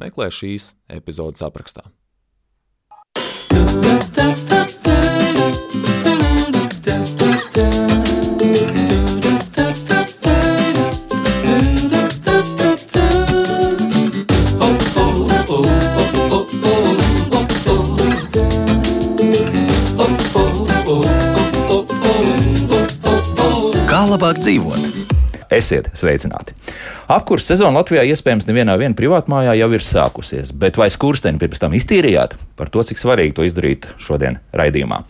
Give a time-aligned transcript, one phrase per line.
[0.00, 1.86] meklē šīs epizodes aprakstā.
[23.94, 25.03] Kā labāk dzīvot?
[25.54, 26.54] Esiet sveicināti!
[27.14, 32.34] Apkurss sezona Latvijā iespējams nevienā privātmājā jau ir sākusies, bet vai skursteni pirms tam iztīrījāt?
[32.58, 35.02] Par to, cik svarīgi to izdarīt šodien raidījumā.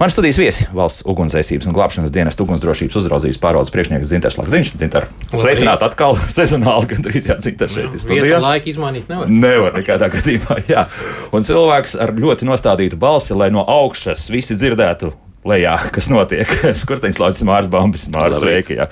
[0.00, 4.72] Man studijas viesi valsts ugunsdzēsības un glābšanas dienas ugunsdrošības uzraudzības pārvaldes priekšnieks Zinters Lakstiņš.
[4.80, 7.98] Zinter, sveicināt atkal sezonāli, gandrīz jā, Zinter šeit.
[8.08, 9.28] Vietu laiku izmainīt nevar.
[9.30, 10.86] Nevar nekādā gadījumā, jā.
[11.34, 15.12] Un cilvēks ar ļoti nostādītu balsi, lai no augšas visi dzirdētu
[15.48, 16.48] lejā, kas notiek.
[16.82, 18.76] Skursteņš laucis Mārcis Bambis, Mārcis Veika.
[18.76, 18.88] Jā.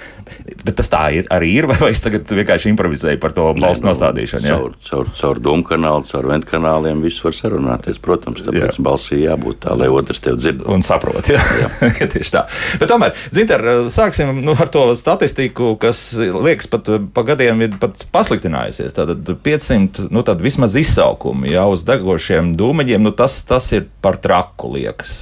[0.65, 3.91] Bet tas tā ir, arī ir, vai es tagad vienkārši improvizēju par to balstu nu,
[3.93, 4.49] nostādīšanu?
[4.49, 4.59] Jā?
[4.59, 8.85] Caur, caur, caur dūmu kanālu, caur ventu kanāliem viss var sarunāties, protams, tāpēc jā.
[8.87, 10.65] balsī jābūt tā, lai otrs tev dzird.
[10.71, 11.41] Un saprot, jā.
[11.63, 11.71] jā.
[12.15, 12.45] tieši tā.
[12.83, 18.05] Bet tomēr, Zinter, sāksim nu, ar to statistiku, kas liekas pat pa gadiem ir pat
[18.15, 18.95] pasliktinājusies.
[18.97, 24.19] Tātad 500, nu tad vismaz izsaukumi jau uz degošiem dūmeņiem, nu tas, tas ir par
[24.23, 25.15] traku liekas.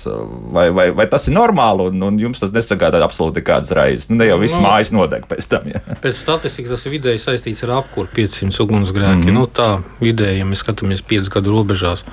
[0.55, 4.09] Vai, vai, vai tas tas ir normāli, un, un jums tas nesagādā absolūti nekādas raizes.
[4.11, 5.67] Nu, ne jau viss nu, mājas nodeg pēc tam.
[5.73, 5.83] Ja.
[6.03, 9.27] Pēc statistikas tas vidēji saistīts ar apkūru 500 ugunsgrēki.
[9.27, 9.39] Mm -hmm.
[9.39, 9.69] nu, tā
[10.01, 12.05] vidēji, ja mēs skatāmies 5 gadu robežās,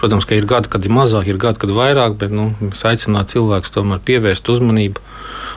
[0.00, 2.84] protams, ka ir gadi, kad ir mazāk, ir gadi, kad ir vairāk, bet nu, mēs
[2.88, 5.00] aicinām cilvēkus tomēr pievērst uzmanību.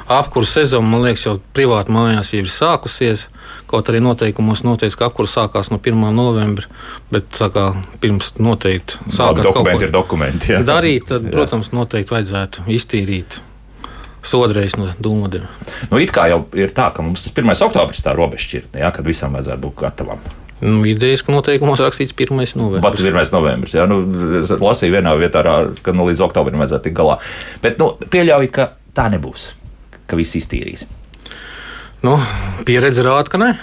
[0.07, 3.25] Apkūra sezona, man liekas, jau privāti mājās jau ir sākusies.
[3.67, 5.99] Kaut arī noteikumos noteikts, ka apkurs sākās no 1.
[6.15, 6.69] novembra,
[7.11, 7.65] bet kā,
[7.99, 10.53] pirms noteikti sākās dokumenti ir dokumenti.
[10.55, 10.63] Jā.
[10.67, 13.41] Darīt, tad, protams, noteikti vajadzētu iztīrīt
[14.27, 15.43] sodreiz no dūmodiem.
[15.91, 17.55] Nu, it kā jau ir tā, ka mums tas 1.
[17.67, 20.23] oktobris tā robežšķirtne, ja, kad visam vajadzētu būt gatavam.
[20.63, 22.33] Nu, idejas, ka noteikumos rakstīts 1.
[22.57, 22.83] novembris.
[22.87, 23.35] Pat 1.
[23.35, 23.75] novembris.
[23.77, 23.99] Jā, nu,
[24.47, 25.43] lasīju vienā vietā,
[25.83, 27.19] ka nu, līdz oktobrim vajadzētu tikt galā.
[27.61, 29.51] Bet nu, pieļauju, ka tā nebūs,
[30.07, 30.87] ka viss iztīrīs.
[32.05, 32.17] Nu,
[32.67, 33.53] pieredze rāda, ka nē.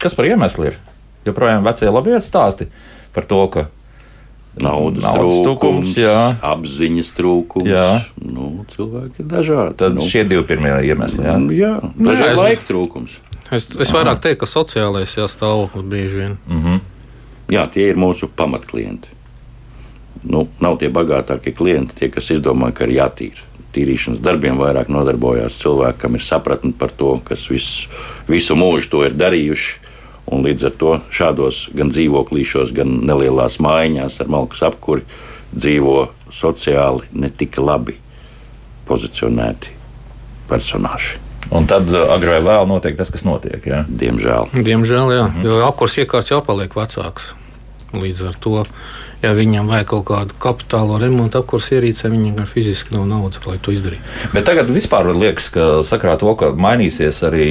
[0.00, 0.78] Kas par iemeslu ir?
[1.26, 2.70] Joprojām vecie labi stāsti
[3.14, 3.66] par to, ka
[4.60, 7.70] naudas, naudas trūkums, trūkums apziņas trūkums.
[7.70, 7.88] Jā.
[8.24, 9.76] Nu, cilvēki ir dažādi.
[9.82, 11.26] Tad nu, šie divi pirmie iemesli.
[11.26, 13.18] Jā, jā dažādi nu, laika trūkums.
[13.50, 16.36] Es, es vairāk teiktu, ka sociālais stāvoklis bieži vien.
[16.46, 16.80] Mm -hmm.
[17.50, 19.08] Jā, tie ir mūsu pamatklienti.
[20.22, 23.49] Nu, nav tie bagātākie klienti, tie, kas izdomā, ka ir jātīra.
[23.74, 27.86] Tīrīšanas darbiem vairāk nodarbojās cilvēki, kam ir sapratne par to, kas visu,
[28.26, 29.90] visu mūžu to ir darījuši
[30.30, 35.02] Un līdz ar to šādos gan dzīvoklīšos, gan nelielās mājiņās ar malku apkuri
[35.50, 37.96] dzīvo sociāli ne tik labi
[38.86, 39.74] pozicionēti
[40.50, 41.18] personāļi.
[41.56, 43.58] Un tad uh, agrāk vai vēlāk notiek tas, kas notiek.
[43.66, 43.82] Jā?
[43.88, 44.52] Diemžēl.
[44.54, 45.26] Diemžēl, jā.
[45.32, 45.46] Mhm.
[45.48, 47.32] Jo apkurs iekārts jau paliek vecāks.
[47.90, 48.62] Līdz ar to
[49.22, 53.58] ja viņam vajag kaut kādu kapitālo remontu, apkursu ierīcē, viņam gan fiziski nav naudas, lai
[53.62, 54.02] to izdarītu.
[54.34, 57.48] Bet tagad vispār liekas, ka sakrā to, ka mainīsies arī,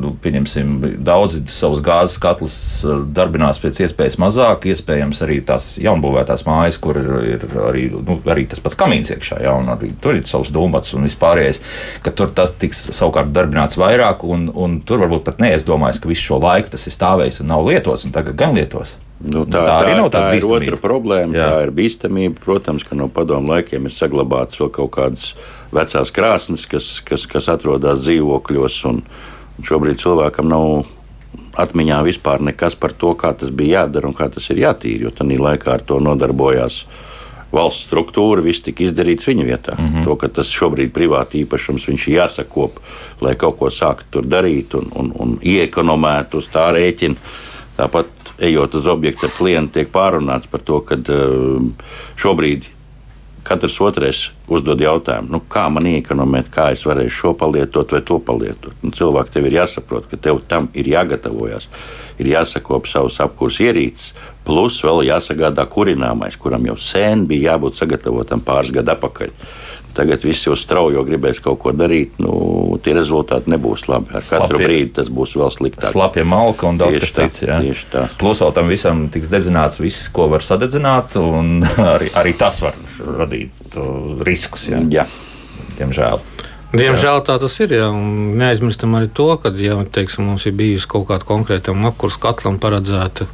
[0.00, 6.46] nu, pieņemsim, daudzi savus gāzes katlus uh, darbinās pēc iespējas mazāk, iespējams arī tās jaunbūvētās
[6.48, 10.16] mājas, kur ir, ir arī, nu, arī tas pats kamīns iekšā, ja, un arī tur
[10.16, 11.62] ir savs dūmats un vispārējais,
[12.04, 16.30] ka tur tas tiks savukārt darbināts vairāk, un, un tur varbūt pat neiedomājas, ka visu
[16.30, 18.96] šo laiku tas ir stājis un nav lietots, un tagad gan lietos.
[19.20, 21.36] Nu, tā, tā, tā, tā, ir otra problēma.
[21.36, 21.48] Jā.
[21.52, 22.40] Tā ir bīstamība.
[22.40, 25.34] Protams, ka no padomu laikiem ir saglabātas vēl kaut kādas
[25.76, 28.80] vecās krāsnes, kas, kas, kas atrodas dzīvokļos.
[29.68, 30.86] Šobrīd cilvēkam nav
[31.60, 35.08] atmiņā vispār nekas par to, kā tas bija jādara un kā tas ir jātīra.
[35.08, 36.84] Jo tajā laikā ar to nodarbojās
[37.52, 39.74] valsts struktūra, viss tika izdarīts viņa vietā.
[39.76, 40.04] Mm -hmm.
[40.06, 42.80] To, ka tas šobrīd ir privāti īpašums, viņš ir jāsakop,
[43.20, 47.16] lai kaut ko sāktu tur darīt un, un, un iekonomētu uz tā rēķina.
[47.76, 51.88] Tāpat ejot uz objektu ar klientu, tiek pārunāts par to, ka uh,
[52.20, 52.68] šobrīd
[53.46, 54.20] katrs otrais
[54.52, 58.74] uzdod jautājumu, nu, kā man iekonomēt, kā es varēšu šo palietot vai to palietot.
[58.84, 61.68] Un cilvēki tev ir jāsaprot, ka tev tam ir jāgatavojas,
[62.20, 64.12] ir jāsakop savus apkūras ierīces,
[64.44, 69.34] plus vēl jāsagādā kurināmais, kuram jau sen bija jābūt sagatavotam pāris gadu atpakaļ.
[69.94, 72.18] Tagad visi uz straujo gribēs kaut ko darīt.
[72.22, 74.12] Nu, tie rezultāti nebūs labi.
[74.14, 75.90] Ar Slapie, katru brīdi tas būs vēl sliktāk.
[75.94, 77.46] Slapja malka un daudz tieši kas cits.
[77.46, 78.04] Tā, tieši tā.
[78.20, 81.64] Plus vēl tam visam tiks dedzināts viss, ko var sadedzināt, un
[81.94, 82.78] arī, arī tas var
[83.22, 83.74] radīt
[84.26, 84.68] riskus.
[84.70, 84.84] Jā.
[84.94, 85.08] Jā.
[85.80, 86.22] Diemžēl.
[86.70, 87.72] Diemžēl tā tas ir.
[87.74, 92.60] Jā, neaizmirstam arī to, ka ja, teiksim, mums ir bijusi kaut kāda konkrēta makuru katlam
[92.62, 93.26] paredzēta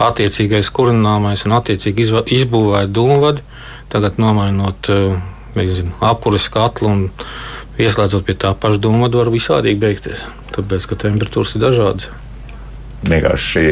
[0.00, 2.08] attiecīgais kurināmais un attiecīgi
[2.40, 3.44] izbūvēta dūmvadi.
[3.92, 5.18] Tagad nomainot uh,
[5.58, 7.04] nezinu, apkuras katlu un
[7.80, 10.24] ieslēdzot pie tā paša dūma, var visādīgi beigties.
[10.54, 12.10] Tāpēc, ka temperatūras ir dažādas.
[13.08, 13.62] Vienkārši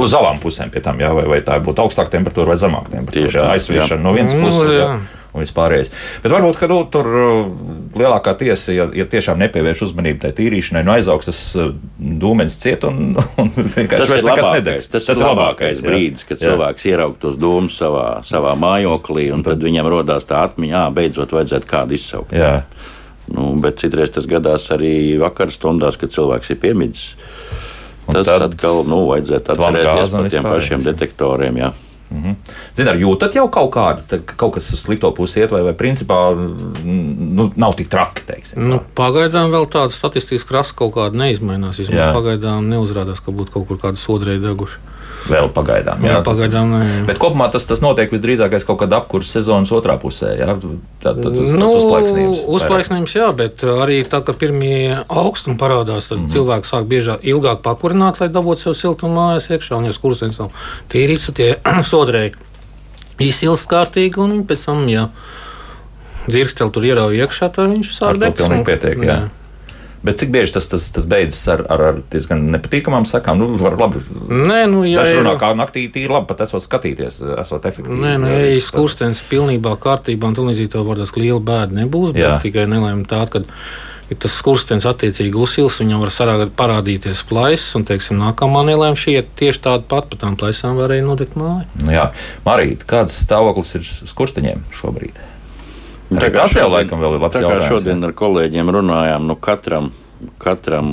[0.00, 3.50] uz abām pusēm pie tam, jā, vai, vai tā būtu augstāka temperatūra vai zemāka temperatūra.
[3.56, 4.72] Aizsviešana no vienas nu, puses.
[4.72, 4.86] Jā.
[4.86, 5.90] Jā un vispārējais.
[6.22, 7.50] Bet varbūt, ka nu, tur uh,
[7.98, 12.84] lielākā tiesa, ja, ja tiešām nepievērš uzmanību tai tīrīšanai, no aizaugs tas uh, dūmens ciet
[12.88, 16.50] un, un vienkārši tas ir labākais, tas, tas ir labākais brīdis, kad jā.
[16.50, 21.70] cilvēks ieraug tos dūmus savā, savā mājoklī, un tad viņam rodās tā atmiņā, beidzot vajadzētu
[21.70, 22.36] kādu izsaukt.
[22.36, 22.58] Jā.
[23.32, 27.14] Nu, bet citreiz tas gadās arī vakar stundās, kad cilvēks ir piemidzis.
[28.02, 31.60] Tas tad atkal nu, vajadzētu atcerēties par tiem pašiem detektoriem.
[31.62, 31.70] Jā.
[32.12, 32.36] Mm -hmm.
[32.76, 36.18] Zināt, jūtat jau kaut kādas, kaut kas uz slikto pusi iet, vai, vai principā
[36.84, 38.22] nu, nav tik traki.
[38.26, 41.78] Teiksim, nu, pagaidām vēl tāda statistikas krasta kaut kāda neizmainās.
[41.78, 44.91] Vismaz pagaidām neuzrādās, ka būtu kaut kur kāda sodrēja deguši.
[45.30, 46.02] Vēl pagaidām.
[46.02, 46.72] Jā, jā pagaidām.
[46.74, 47.00] Ne, jā.
[47.08, 50.32] Bet kopumā tas, tas notiek visdrīzāk kaut kādā apkurses sezonas otrā pusē.
[50.38, 52.40] Jā, tad, tad, tas, nu, uzplaiksnījums.
[52.58, 56.32] Uzplaiksnījums, jā, bet arī tā, ka pirmie augstumi parādās, tad mm -hmm.
[56.36, 59.78] cilvēki sāk biežāk, ilgāk pakurināt, lai dabūtu sev siltumu mājās iekšā.
[59.78, 60.50] Un, ja kursens nav
[60.92, 61.50] tīrīts, tad tie
[61.92, 62.34] sodrēji
[63.18, 65.08] izsilst kārtīgi un viņi pēc tam, ja
[66.26, 68.38] dzirksteli tur ierauj iekšā, tad viņš sāk degt.
[68.38, 69.12] Tas pilnīgi pietiek, jā.
[69.12, 69.41] jā.
[70.02, 73.38] Bet cik bieži tas, tas, tas beidzas ar, ar, ar diezgan nepatīkamām sakām?
[73.38, 74.02] Nu, var labi.
[74.26, 78.00] Nē, nu, ja Daži runā, kā naktī tīri labi, pat esot skatīties, esot efektīvi.
[78.02, 81.78] Nē, nu, ja ir skurstenis pilnībā kārtībā, un tā līdzīgi tev var tas liela bēda
[81.78, 82.34] nebūs, bet Jā.
[82.42, 83.44] tikai nelēma tā, ka
[84.10, 89.20] ja tas skurstenis attiecīgi uzsils, viņam var sarāgāt, parādīties plaisas, un, teiksim, nākamā nelēma šī
[89.20, 91.68] ir tieši tāda pat, pa tām plaisām varēja nodegt māju.
[91.84, 92.10] Nu, jā,
[92.46, 95.28] Marīt, kāds stāvoklis ir skursteņiem šobrīd?
[96.20, 97.68] Kā tas jau laikam vēl ir labs tā jautājums.
[97.70, 99.90] Šodien ar kolēģiem runājām, nu katram,
[100.42, 100.90] katram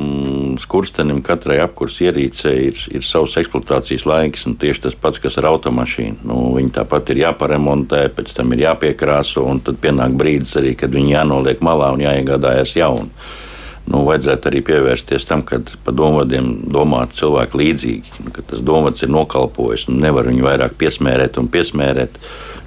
[0.62, 5.50] skurstenim, katrai apkurss ierīcei ir, ir savs eksploatācijas laiks, un tieši tas pats, kas ar
[5.52, 6.24] automašīnu.
[6.30, 10.94] Nu, viņi tāpat ir jāparemontē, pēc tam ir jāpiekrāso, un tad pienāk brīdis arī, kad
[10.96, 13.12] viņi jānoliek malā un jāiegādājas jaunu.
[13.90, 19.10] Nu, vajadzētu arī pievērsties tam, ka par domādiem domāt cilvēki līdzīgi, ka tas domāts ir
[19.10, 22.20] nokalpojis un nevar viņu vairāk piesmērēt un piesmērēt.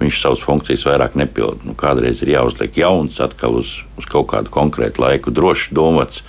[0.02, 1.62] Viņš savas funkcijas vairāk nepilda.
[1.68, 6.24] Nu, kādreiz ir jāuzliek jauns, atkal uz, uz kaut kādu konkrētu laiku, droši domāts.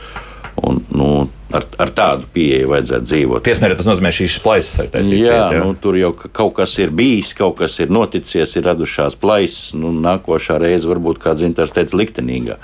[0.62, 1.10] Un, nu,
[1.58, 3.42] ar, ar tādu pieeju vajadzētu dzīvot.
[3.48, 5.10] Piesmērēt, tas nozīmē šīs plaisas saistības.
[5.18, 5.64] Jā, jā.
[5.64, 9.72] Nu, tur jau kaut kas ir bijis, kaut kas ir noticis, ir radušās plaisas.
[9.74, 12.62] Nu, nākošā reize varbūt kāds teica liktenīgāk.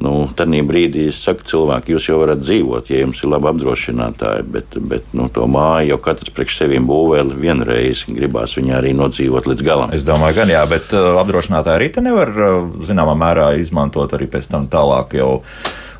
[0.00, 4.46] Nu, Tad brīdī es saku, cilvēki, jūs jau varat dzīvot, ja jums ir labi apdrošinātāji,
[4.54, 8.04] bet, bet nu, to māju jau katrs priekš sevim būvē vienreiz.
[8.08, 9.92] Gribās viņu arī nodzīvot līdz galam.
[9.94, 12.58] Es domāju, gan jā, bet uh, apdrošinātāji arī te nevar uh,
[12.88, 15.30] zināmā mērā izmantot arī pēc tam tālāk jau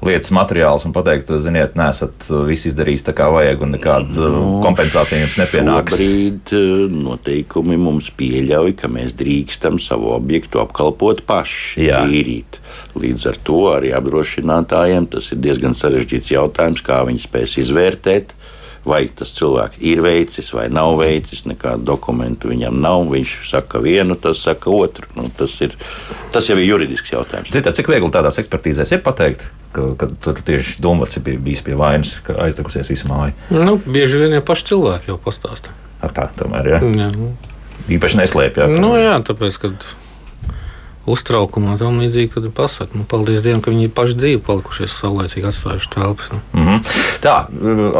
[0.02, 4.34] lietas materiālus un pateikt, ziniet, nesat uh, visu izdarījis tā kā vajag un nekāda uh,
[4.34, 5.96] no, kompensācija jums nepienāks.
[5.96, 6.54] Šobrīd
[6.96, 12.58] noteikumi mums pieļauj, ka mēs drīkstam savu objektu apkalpot paši, īrīt.
[12.98, 18.36] Līdz ar to arī apdrošinātājiem tas ir diezgan sarežģīts jautājums, kā viņi spēs izvērtēt.
[18.82, 23.04] Vai tas cilvēks ir veicis vai nav veicis, nekādu dokumentu viņam nav.
[23.12, 25.06] Viņš saka vienu, tas saka otru.
[25.14, 25.76] Nu, tas, ir,
[26.34, 27.52] tas jau ir juridisks jautājums.
[27.54, 31.76] Ziniet, cik viegli tādās ekspertīzēs ir pateikt, ka, ka tur tieši domāts ir bijis pie
[31.78, 33.34] vainas, ka aizdegusies visu māju?
[33.52, 35.74] Nu, bieži vien jau paši cilvēki jau pastāsta.
[36.02, 36.80] Ar tā, tomēr, jā.
[36.98, 37.10] jā.
[37.96, 38.62] Īpaši neslēpj.
[38.62, 39.72] Jā, nu, jā, tāpēc, ka
[41.08, 45.48] uztraukumā tam līdzīgi, kad ir pasakot, nu, paldies Dievam, ka viņi paši dzīvi palikušies, saulēcīgi
[45.50, 46.30] atstājuši telpas.
[46.32, 46.40] Nu.
[46.52, 47.00] Mm -hmm.
[47.24, 47.36] Tā,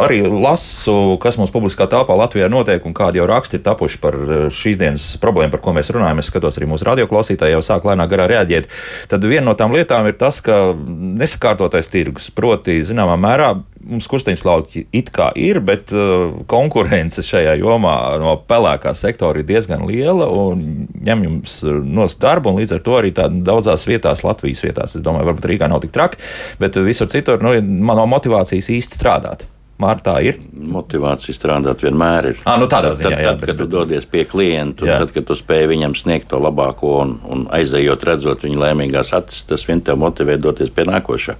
[0.05, 4.15] arī lasu, kas mums publiskā telpā Latvijā notiek un kādi jau raksti ir tapuši par
[4.15, 6.19] eh, šīs dienas problēmu, par ko mēs runājam.
[6.19, 8.67] Es skatos arī mūsu radioklausītāji jau sāk lēnā garā reaģēt.
[9.07, 10.73] Tad viena no tām lietām ir tas, ka
[11.19, 13.55] nesakārtotais tirgus, proti, zināmā mērā
[13.87, 19.85] mums kursteņslauki it kā ir, bet uh, konkurence šajā jomā no pelēkā sektora ir diezgan
[19.89, 24.63] liela un ņem jums uh, no darba, un līdz ar to arī daudzās vietās, Latvijas
[24.65, 26.21] vietās, es domāju, varbūt Rīgā nav tik traki,
[26.61, 29.47] bet visur citur nu, man nav motivācijas īsti strādāt.
[29.83, 30.39] Mārta ir.
[30.53, 32.41] Motivācija strādāt vienmēr ir.
[32.47, 33.31] À, nu tādā ziņā, tad, jā.
[33.33, 36.95] Tad, bet, kad tu dodies pie klienta, tad, kad tu spēj viņam sniegt to labāko
[37.01, 41.35] un, un aizejot, redzot viņa laimīgās acis, tas vien te motivē doties pie nākošā.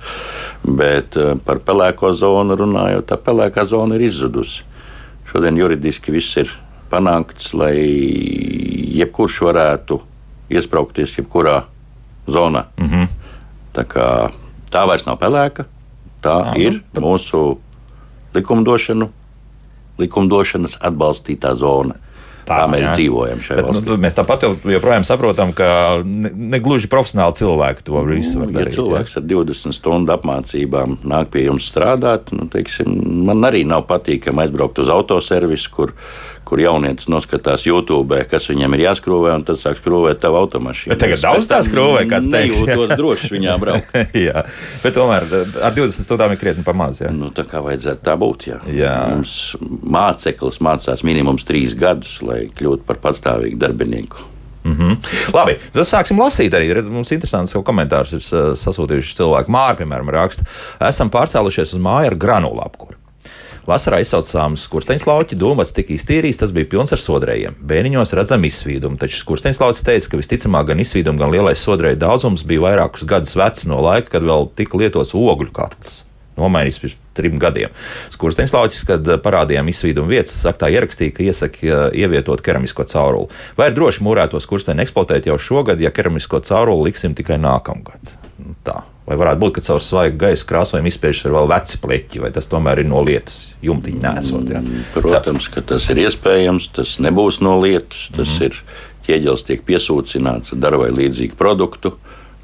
[0.68, 4.64] Bet uh, par pelēko zonu runājot, tā pelēkā zona ir izzudusi.
[5.32, 6.52] Šodien juridiski viss ir
[6.92, 7.74] panākts, lai
[8.94, 10.00] jebkurš varētu
[10.54, 11.64] iesprāgties jebkurā
[12.28, 12.68] zonā.
[12.78, 13.08] Mm -hmm.
[13.74, 14.08] tā, kā,
[14.72, 15.66] tā vairs nav pelēka.
[16.24, 17.58] Tā Aha, ir nu, mūsu
[18.36, 19.10] likumdošanu,
[20.02, 22.00] likumdošanas atbalstītā zona.
[22.44, 22.94] Tā, tā mēs jā.
[22.98, 23.88] dzīvojam šajā Bet, valstī.
[23.88, 25.68] Nu, mēs tāpat joprojām saprotam, ka
[26.04, 28.74] negluži ne profesionāli cilvēki to visu var darīt.
[28.74, 29.22] Ja cilvēks jā.
[29.22, 32.92] ar 20 stundu apmācībām nāk pie jums strādāt, nu, teiksim,
[33.30, 35.96] man arī nav patīkami aizbraukt uz autoservisu, kur
[36.53, 40.93] kur jaunietis noskatās YouTube, kas viņam ir jāskrūvē, un tad sāk skrūvēt tavu automašīnu.
[40.93, 42.60] Bet tagad daudz tā skrūvē, kāds teiks.
[42.62, 43.95] Jūtos droši viņā braukt.
[44.27, 44.43] jā,
[44.83, 47.01] bet tomēr ar 20 stundām ir krietni pamaz.
[47.01, 47.10] Jā.
[47.10, 48.48] Nu, tā kā vajadzētu tā būt.
[48.51, 48.60] Jā.
[48.69, 48.93] Jā.
[49.15, 49.36] Mums
[49.98, 54.29] māceklis mācās minimums trīs gadus, lai kļūtu par patstāvīgu darbinieku.
[54.63, 55.13] Mm -hmm.
[55.33, 56.69] Labi, tad sāksim lasīt arī.
[56.86, 58.22] Mums interesants komentārs ir
[58.62, 59.51] sasūtījuši cilvēki.
[59.51, 60.45] Mārķis, piemēram, raksta,
[60.79, 63.02] esam pārcēlušies uz māju ar granulu apkuri.
[63.63, 67.55] Vasarā izsaucām skursteņslauķi, dūmats tika iztīrīts, tas bija pilns ar sodrējiem.
[67.63, 72.65] Bēniņos redzam izsvīdumu, taču skursteņslaucis teica, ka visticamāk gan izsvīdumu, gan lielais sodrēja daudzums bija
[72.65, 76.03] vairākus gadus vecs no laika, kad vēl tika lietots ogļu katls.
[76.36, 77.74] Nomainījis pirms trim gadiem.
[78.12, 83.29] Skursteņslauķis, kad parādījām izsvīdumu vietas, saktā ierakstīja, ka iesaka ievietot keramisko cauruli.
[83.60, 88.17] Vai ir droši mūrēto skursteņu eksploatēt jau šogad, ja keramisko cauruli liksim tikai nākamgad?
[88.41, 88.82] Nu, tā.
[89.03, 92.48] Vai varētu būt, ka caur svaigu gaisa krāsojumu izspiežas ir vēl veci pleķi, vai tas
[92.48, 94.48] tomēr ir no lietas jumtiņa nesot?
[94.48, 94.62] Ja?
[94.63, 98.45] Mm, protams, ka tas ir iespējams, tas nebūs no lietas, tas mm -hmm.
[98.48, 101.98] ir ķieģelis tiek piesūcināts ar darbai līdzīgu produktu.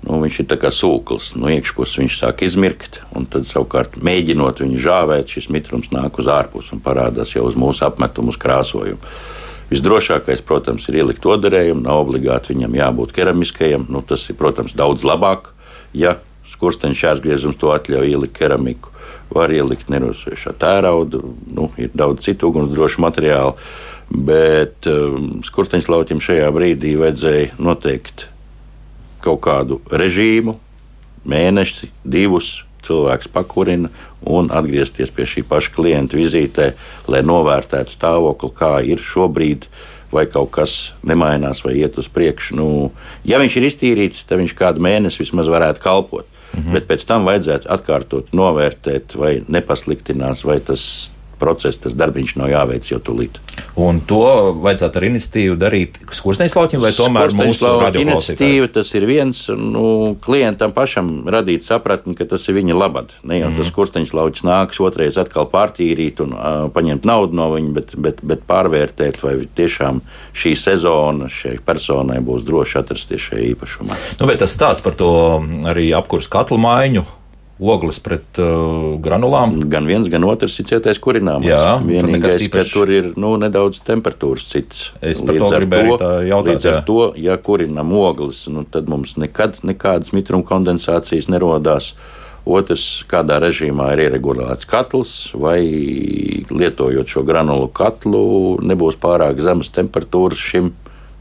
[0.04, 4.80] Nu, viņš ir kā sūklis, no iekšpuses viņš sāk izmirkt, un tad savukārt mēģinot viņu
[4.80, 9.00] žāvēt, šis mitrums nāk uz ārpusi un parādās jau uz mūsu apmetumu, uz krāsojumu.
[9.70, 13.86] Visdrošākais, protams, ir ielikt odarējumu, nav obligāti viņam jābūt keramiskajam.
[13.90, 15.52] Nu, tas ir, protams, daudz labāk,
[15.94, 16.16] ja
[16.54, 18.94] skursteņa šķērsgriezums to atļauj ielikt keramiku.
[19.30, 21.22] Var ielikt nerosošā tērauda,
[21.54, 23.54] nu, ir daudz citu ugunsdrošu materiālu,
[24.10, 28.26] bet um, skursteņslauķim šajā brīdī vajadzēja noteikt
[29.22, 30.56] kaut kādu režīmu,
[31.30, 33.92] mēnesi, divus cilvēks pakurina
[34.26, 36.72] un atgriezties pie šī paša klienta vizītē,
[37.12, 39.68] lai novērtētu stāvokli, kā ir šobrīd,
[40.12, 42.58] vai kaut kas nemainās, vai iet uz priekšu.
[42.58, 42.68] Nu,
[43.28, 46.39] ja viņš ir iztīrīts, tad viņš kādu mēnesi vismaz varētu kalpot.
[46.54, 46.74] Mhm.
[46.74, 50.84] Bet pēc tam vajadzētu atkārtot, novērtēt, vai nepasliktinās, vai tas
[51.40, 53.40] process, tas darbiņš nav jāveic jau tūlīt.
[53.80, 54.24] Un to
[54.64, 61.28] vajadzētu ar iniciatīvu darīt skursteņslauķim, vai tomēr mūsu iniciatīva tas ir viens, nu, klientam pašam
[61.32, 63.16] radīt sapratni, ka tas ir viņa labad.
[63.24, 67.72] Ne jau mm tas skursteņslauķis nāks otrais atkal pārtīrīt un uh, paņemt naudu no viņa,
[67.76, 70.00] bet, bet, bet pārvērtēt, vai tiešām
[70.38, 73.98] šī sezona šai personai būs droši atrasties šajā īpašumā.
[74.22, 75.12] Nu, bet tas stāsts par to
[75.68, 77.04] arī apkurs katlu maiņu
[77.60, 79.58] ogles pret uh, granulām.
[79.72, 81.48] Gan viens, gan otrs ir cietais kurināms.
[81.48, 82.52] Jā, vienīgais, īpaši...
[82.54, 84.90] ka tur ir nu, nedaudz temperatūras cits.
[85.02, 89.18] Es līdz to ar to, jautāt, līdz ar to, ja kurinam ogles, nu, tad mums
[89.20, 91.94] nekad nekādas mitruma kondensācijas nerodās.
[92.50, 95.60] Otrs, kādā režīmā ir ieregulēts katls, vai
[96.50, 98.22] lietojot šo granulu katlu,
[98.66, 100.72] nebūs pārāk zemas temperatūras šim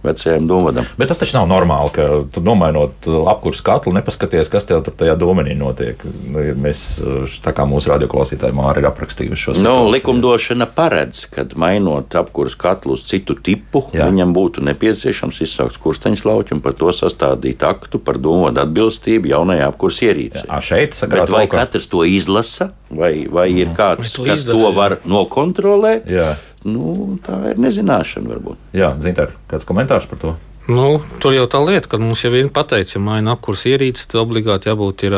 [0.04, 0.86] vecajam dūmadam.
[0.98, 5.16] Bet tas taču nav normāli, ka tu nomainot apkursu katlu, nepaskaties, kas tev tur tajā
[5.18, 6.02] dūmenī notiek.
[6.28, 6.84] Nu, mēs,
[7.44, 9.66] tā kā mūsu radioklausītāji māri ir aprakstījuši šo situāciju.
[9.66, 14.08] Nu, likumdošana paredz, ka mainot apkursu katlu uz citu tipu, Jā.
[14.10, 19.66] viņam būtu nepieciešams izsaukt kursteņus lauķi un par to sastādīt aktu par dūmodu atbilstību jaunajai
[19.68, 20.46] apkursu ierīcei.
[20.46, 23.78] Jā, šeit sakrāt, vai katrs to izlasa, vai, vai ir mhm.
[23.78, 26.06] kāds, to kas izdara, to var nokontrolēt?
[26.12, 26.36] Jā
[26.66, 28.60] nu, tā ir nezināšana varbūt.
[28.76, 30.34] Jā, Zintār, kāds komentārs par to?
[30.68, 34.20] Nu, tur jau tā lieta, ka mums jau ir pateikts, ja maina apkurs ierīce, tad
[34.20, 35.14] obligāti jābūt ir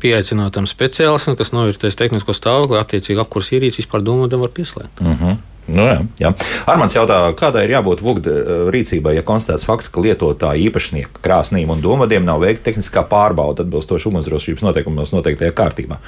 [0.00, 5.02] pieaicinātam speciālistam, kas novērtēs tehnisko stāvokli, attiecīgi apkurs ierīci vispār domātam var pieslēgt.
[5.02, 5.20] Uh mhm.
[5.24, 5.44] -huh.
[5.66, 6.30] Nu, jā, jā.
[6.70, 8.28] Armāns jautā, kādai ir jābūt VUGD
[8.70, 14.08] rīcībai, ja konstatēts fakts, ka lietotāja īpašnieka krāsnīm un domādiem nav veikta tehniskā pārbauda atbilstoši
[14.08, 15.98] ugunsdrošības noteikumos noteiktajā kārtībā.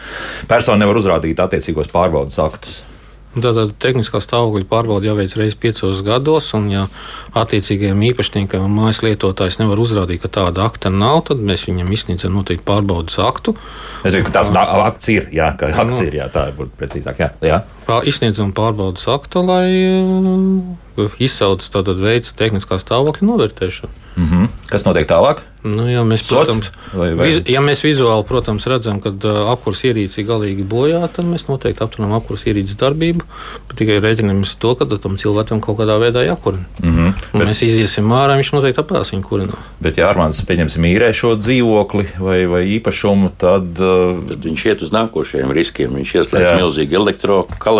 [0.46, 2.84] Persona nevar uzrādīt attiecīgos pārbaudas aktus.
[3.44, 6.84] Tātad tehniskā stāvokļa pārbaude jāveic reizes piecos gados, un, ja
[7.38, 12.36] attiecīgajam īpašniekam un mājas lietotājs nevar uzrādīt, ka tāda akta nav, tad mēs viņam izsniedzam
[12.36, 13.56] noteikti pārbaudas aktu.
[14.02, 17.22] Es zinu, ka tās akts ir, jā, ka akts nu, ir, jā, tā ir precīzāk,
[17.22, 17.32] jā.
[17.46, 17.62] jā.
[18.08, 23.92] Izsniedzam pārbaudas aktu, lai uh, izsauc tātad veids tehniskā stāvokļa novērtēšanu.
[24.18, 24.48] Mm -hmm.
[24.66, 25.44] Kas notiek tālāk?
[25.62, 27.26] Nu, ja, mēs, protams, vai, vai?
[27.26, 31.48] Viz, ja mēs vizuāli protams, redzam, ka uh, apkurss ierīce ir galīgi bojāta, tad mēs
[31.48, 33.24] noteikti apturam apkurss ierīces darbību.
[33.74, 36.64] Tikai rēķinamies to, ka tam cilvēkam kaut kādā veidā jākurina.
[36.82, 37.12] Mm -hmm.
[37.32, 39.58] bet, mēs iziesim ārā, viņš noteikti apgās viņu kurināt.
[39.80, 44.82] Bet, ja Armāns pieņemsim īrē šo dzīvokli vai, vai īpašumu, tad, uh, tad viņš iet
[44.82, 45.94] uz nākošajiem riskiem.
[45.94, 47.77] Viņš ieslēdz milzīgi elektrokalorīferi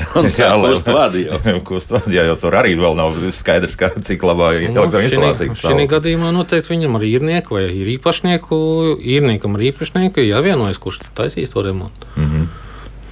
[0.16, 0.28] un
[0.64, 1.38] kust vadu jau.
[1.68, 5.56] kust vadu, jā, jo tur arī vēl nav skaidrs, kā, cik labā nu, elektroinstalācija.
[5.60, 8.60] Šī gadījumā noteikti viņam ar īrnieku vai ir īpašnieku,
[8.98, 12.10] īrniekam ar īpašnieku jāvienojas, kurš taisīs to remontu.
[12.16, 12.46] Mm -hmm.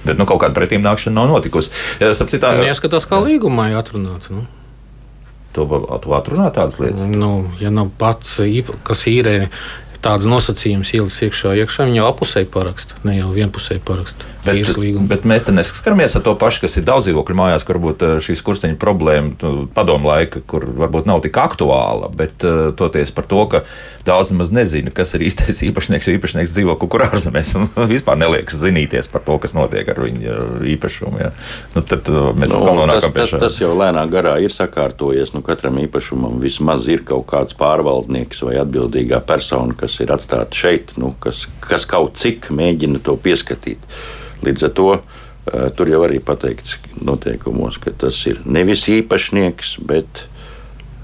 [0.05, 1.71] Bet nu, kaut kāda pretīm nākšana nav notikusi.
[1.99, 2.55] Citā...
[2.59, 4.31] Neskatās, kā līgumā ir atrunāts.
[4.31, 4.45] Nu.
[5.53, 5.65] To,
[6.03, 7.03] to atrunā tādas lietas?
[7.09, 8.37] Nu, ja nav pats,
[8.83, 9.49] kas īrē
[10.05, 14.29] tādas nosacījumus ieliks iekšā, iekšā viņa jau apusēji paraksta, ne jau vienpusēji paraksta.
[14.45, 14.69] Bet,
[15.09, 18.15] bet mēs te nesaskaramies ar to pašu, kas ir daudz dzīvokļu mājās, kur varbūt eh,
[18.23, 23.27] šī skursteņa problēma nu, padomu laika, kur varbūt nav tik aktuāla, bet uh, toties par
[23.29, 23.63] to, ka
[24.07, 28.19] daudz maz nezina, kas ir īstais īpašnieks, jo īpašnieks dzīvo kaut kur ārzemēs un vispār
[28.21, 30.37] neliekas zinīties par to, kas notiek ar viņa
[30.75, 31.19] īpašumu.
[31.19, 31.33] Ja.
[31.75, 33.41] Nu, tad uh, mēs nu, atkal nonākam pie šā.
[33.43, 35.33] Tas jau lēnā garā ir sakārtojies.
[35.35, 40.93] Nu, katram īpašumam vismaz ir kaut kāds pārvaldnieks vai atbildīgā persona, kas ir atstāta šeit,
[41.01, 43.83] nu, kas, kas kaut cik mēģina to pieskatīt.
[44.45, 45.01] Līdz ar to uh,
[45.75, 50.23] tur jau arī pateikts noteikumos, ka tas ir nevis īpašnieks, bet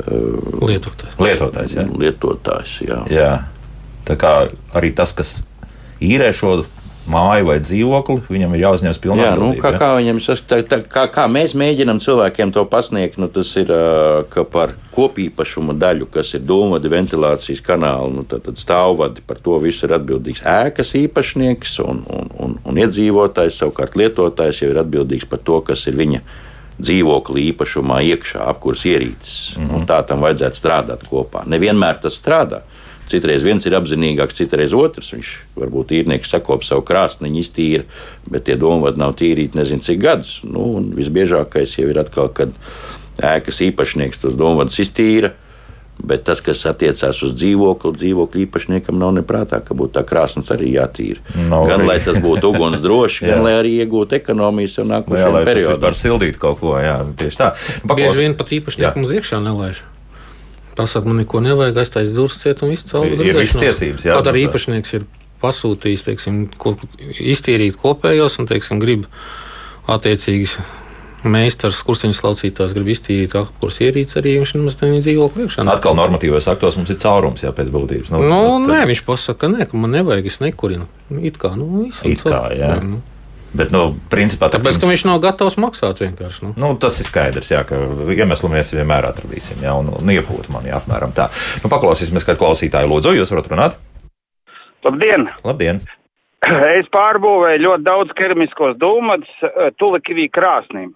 [0.06, 1.18] uh, lietotājs.
[1.20, 1.90] Lietotājs, jā.
[2.06, 3.02] lietotājs jā.
[3.12, 3.34] jā.
[4.06, 4.34] Tā kā
[4.78, 5.40] arī tas, kas
[6.04, 6.60] īrē šo
[7.10, 9.28] māju vai dzīvokli, viņam ir jāuzņemas pilnībā.
[9.28, 13.30] Jā, nu, kā, kā, viņam, tā, tā, kā, kā mēs mēģinām cilvēkiem to pasniegt, nu,
[13.32, 13.72] tas ir
[14.54, 19.86] par kopīpašuma daļu, kas ir dūmvadi, ventilācijas kanāli, nu, tad, tad stāvvadi par to visu
[19.88, 25.44] ir atbildīgs ēkas īpašnieks un, un, un, un iedzīvotājs, savukārt lietotājs jau ir atbildīgs par
[25.46, 26.24] to, kas ir viņa
[26.76, 29.56] dzīvokļa īpašumā iekšā, apkurs ierīces.
[29.58, 29.86] Mm -hmm.
[29.88, 31.46] Tā tam vajadzētu strādāt kopā.
[31.48, 32.66] Nevienmēr tas strādā.
[33.10, 35.12] Citreiz viens ir apzinīgāks, citreiz otrs.
[35.14, 37.86] Viņš varbūt īrnieks sakop savu krāsniņu, iztīra,
[38.30, 40.40] bet tie domāti nav tīrīti nezinu cik gadus.
[40.48, 42.54] Nu, un visbiežākais jau ir atkal, kad
[43.22, 45.36] ēkas īpašnieks tos domātus iztīra.
[45.96, 50.74] Bet tas, kas attiecās uz dzīvokli, dzīvokļu īpašniekam nav neprātā, ka būtu tā krāsnes arī
[50.74, 51.24] jātīra.
[51.48, 51.88] No, gan arī.
[51.88, 55.80] lai tas būtu uguns droši, gan lai arī iegūtu ekonomijas un nākošajā periodā.
[55.88, 57.54] Var sildīt kaut ko, jā, tieši tā.
[57.88, 58.02] Pakos...
[58.02, 59.86] Bieži vien pat īpašniekam uz iekšā nelaiž.
[60.76, 63.08] Pasaka, man neko nevajag, aiztais durvis ciet un viss caur.
[63.08, 64.18] Ir visas tiesības, jā.
[64.18, 65.06] Kaut arī īpašnieks ir
[65.44, 66.76] pasūtījis, teiksim, ko,
[67.20, 69.06] iztīrīt kopējos un, teiksim, grib
[69.92, 70.50] attiecīgi
[71.26, 75.66] meistars, kursteņas laucītājs grib iztīrīt apkurs ierīci, arī viņš nemaz nedzīvo iekšā.
[75.74, 78.14] Atkal normatīvais aktos mums ir caurums, jā, pēc būtības.
[78.14, 80.88] Nu, nu, nē, viņš pasaka, ka nē, ka man nevajag, es nekurinu.
[81.22, 82.06] It kā, nu, visu.
[82.10, 82.76] It kā, jā.
[82.76, 83.02] jā nu.
[83.56, 86.44] Bet, nu, principā, Tāpēc, ka viņš nav gatavs maksāt vienkārši.
[86.44, 86.54] Nu.
[86.60, 87.80] Nu, tas ir skaidrs, jā, ka
[88.12, 91.30] iemeslu mēs vienmēr atradīsim, jā, un, un iepūt mani apmēram tā.
[91.64, 93.78] Nu, paklausīsimies, kā klausītāji lūdzu, jūs varat runāt?
[94.86, 95.30] Labdien!
[95.48, 95.82] Labdien.
[96.80, 100.92] Es pārbūvēju ļoti daudz keramiskos dūmus eh, Tulikivī krāsnīm.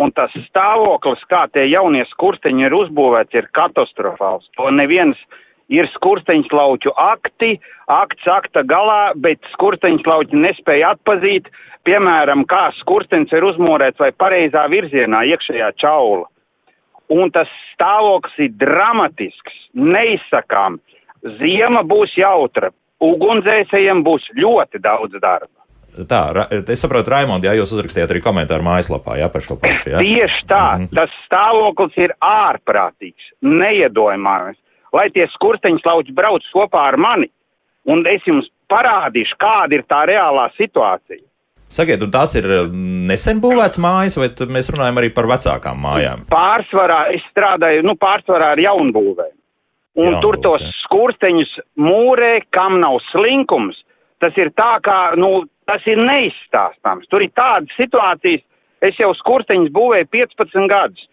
[0.00, 4.46] Un tas stāvoklis, kā tie jaunie skursteņi ir uzbūvēti, ir katastrofāls.
[4.56, 5.18] To neviens
[5.72, 7.56] ir skursteņslauķu akti,
[7.92, 11.50] akts akta galā, bet skursteņslauķi nespēja atpazīt,
[11.86, 16.28] piemēram, kā skurstenis ir uzmūrēts vai pareizā virzienā iekšējā čaula.
[17.12, 20.78] Un tas stāvoklis ir dramatisks, neizsakām.
[21.38, 25.52] Ziema būs jautra, ugunsdzēsējiem būs ļoti daudz darba.
[26.08, 26.22] Tā,
[26.72, 29.90] es saprotu, Raimond, jā, jūs uzrakstījāt arī komentāru mājaslapā, jā, par šo pašu.
[29.92, 30.00] Jā.
[30.00, 30.94] Tieši tā, mm -hmm.
[30.96, 34.56] tas stāvoklis ir ārprātīgs, neiedomājams
[34.92, 37.28] lai tie skursteņslauķi brauc kopā ar mani,
[37.88, 41.24] un es jums parādīšu, kāda ir tā reālā situācija.
[41.72, 42.66] Sakiet, un tās ir eh,
[43.08, 46.26] nesen būvētas mājas, vai mēs runājam arī par vecākām mājām?
[46.32, 49.32] Pārsvarā es strādāju, nu, pārsvarā ar jaunbūvēm.
[49.92, 50.70] Un Jaunbūs, tur tos jā.
[50.86, 53.80] skursteņus mūrē, kam nav slinkums.
[54.24, 57.08] Tas ir tā, kā, nu, tas ir neizstāstāms.
[57.12, 58.44] Tur ir tādas situācijas,
[58.84, 61.08] es jau skursteņus būvēju 15 gadus.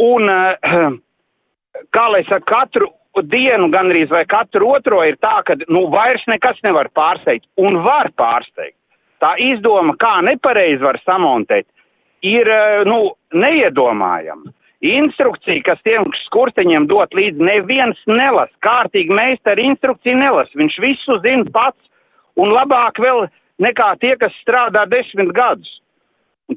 [0.00, 0.96] Un, uh,
[1.96, 2.90] kā lai saka, katru
[3.28, 8.12] dienu gandrīz vai katru otro ir tā, ka nu, vairs nekas nevar pārsteigt un var
[8.16, 8.76] pārsteigt.
[9.20, 11.66] Tā izdoma, kā nepareizi var samontēt,
[12.24, 14.52] ir eh, nu, neiedomājama.
[14.80, 18.48] Instrukcija, kas tiem skursteņiem dot līdzi, neviens nelas.
[18.64, 20.48] Kārtīgi meistari instrukciju nelas.
[20.56, 21.90] Viņš visu zina pats
[22.40, 23.26] un labāk vēl
[23.60, 25.76] nekā tie, kas strādā desmit gadus.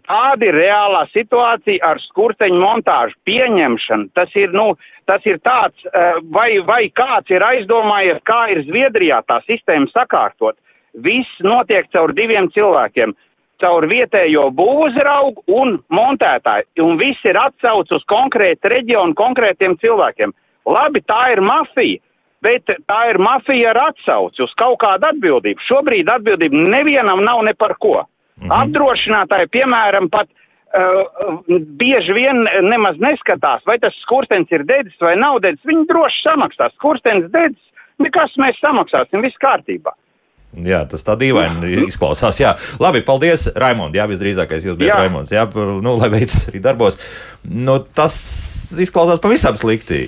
[0.08, 4.08] Tāda ir reālā situācija ar skursteņu montāžu pieņemšanu.
[4.18, 4.72] Tas ir, nu,
[5.06, 10.56] tas ir tāds, eh, vai, vai kāds ir aizdomājies, kā ir Zviedrijā tā sistēma sakārtot.
[11.02, 13.14] Viss notiek caur diviem cilvēkiem-
[13.64, 16.66] caur vietējo būvuzraugu un montētāju.
[16.84, 20.34] Un viss ir atsauc uz konkrētu reģionu, konkrētiem cilvēkiem.
[20.66, 22.00] Labi, tā ir mafija,
[22.42, 25.60] bet tā ir mafija ar atsauci uz kaut kādu atbildību.
[25.68, 28.06] Šobrīd atbildība nevienam nav ne par ko.
[28.42, 28.52] Mhm.
[28.52, 31.40] Apdrošinātāji, piemēram, pat uh,
[31.80, 35.66] bieži vien nemaz neskatās, vai tas skurstenis ir dedzis vai nav dedzis.
[35.70, 36.74] Viņi droši samaksās.
[36.80, 37.64] Skurstenis dedzis,
[38.00, 39.94] nekas mēs samaksāsim, viss kārtībā.
[40.54, 42.38] Jā, tas tā dīvaini izklausās.
[42.42, 43.96] Jā, labi, paldies, Raimond.
[43.98, 45.34] Jā, visdrīzākais jūs bijat Raimonds.
[45.34, 47.00] Jā, nu, lai veids arī darbos.
[47.44, 48.16] Nu, tas
[48.80, 50.06] izklausās pavisam slikti.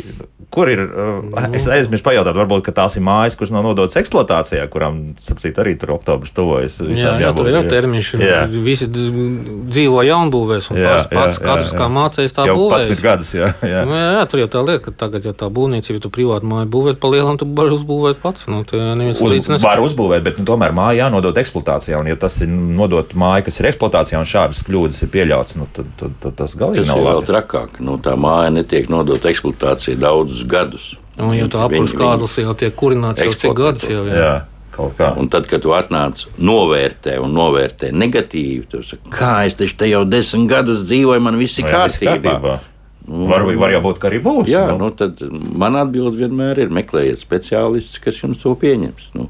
[0.56, 0.82] Kur ir?
[0.88, 5.76] Uh, es aizmirsu pajautāt, varbūt tās ir mājas, kuras nav nodotas eksploatācijā, kurām, sapcīt, arī
[5.80, 6.78] tur oktobris tuvojas.
[6.96, 8.12] Jā, jā, tur ir termiņš.
[8.24, 8.42] Jā.
[8.66, 11.82] Visi dzīvo jaunbūvēs, un jā, pats, pats jā, katrs jā, jā.
[11.82, 12.88] kā mācējis tā būvēs.
[12.94, 13.84] Tas gadus, jā, jā.
[13.88, 16.50] Nu, jā, jā, tur jau tā lieta, ka tagad, ja tā būvniecība, ja tu privāti
[16.50, 18.48] māju būvēt pa lielam, tu vari uzbūvēt pats.
[18.52, 23.12] Nu, Uz, var uzbūvēt, bet nu, tomēr māja jānodod eksploatācijā, un ja tas ir nodot
[23.18, 26.84] māja, kas ir eksploatācijā, un šādas kļūdas ir pieļauts, nu, tad, tad, tad tas galīgi
[26.84, 27.06] tas nav labi.
[27.06, 27.80] Tas ir vēl trakāk.
[27.86, 30.94] Nu, tā māja netiek nodota eksploatācijai daudzus gadus.
[31.20, 34.04] Un, ja tā apkurss kārlis jau tiek kurināts jau cik gadus jau.
[34.10, 34.36] Jā.
[34.76, 35.14] Jā.
[35.16, 40.02] Un tad, kad tu atnāc, novērtē un novērtē negatīvi, tad saki, kā es te jau
[40.04, 42.18] desmit gadus dzīvoju, man viss ir kārtībā.
[42.20, 42.58] kārtībā.
[43.06, 44.50] Nu, var, var jau būt, ka arī būs.
[44.50, 44.80] Jā, nu.
[44.82, 45.22] Nu, tad
[45.56, 49.12] man atbild vienmēr ir meklējiet speciālistus, kas jums to pieņems.
[49.16, 49.30] Nu.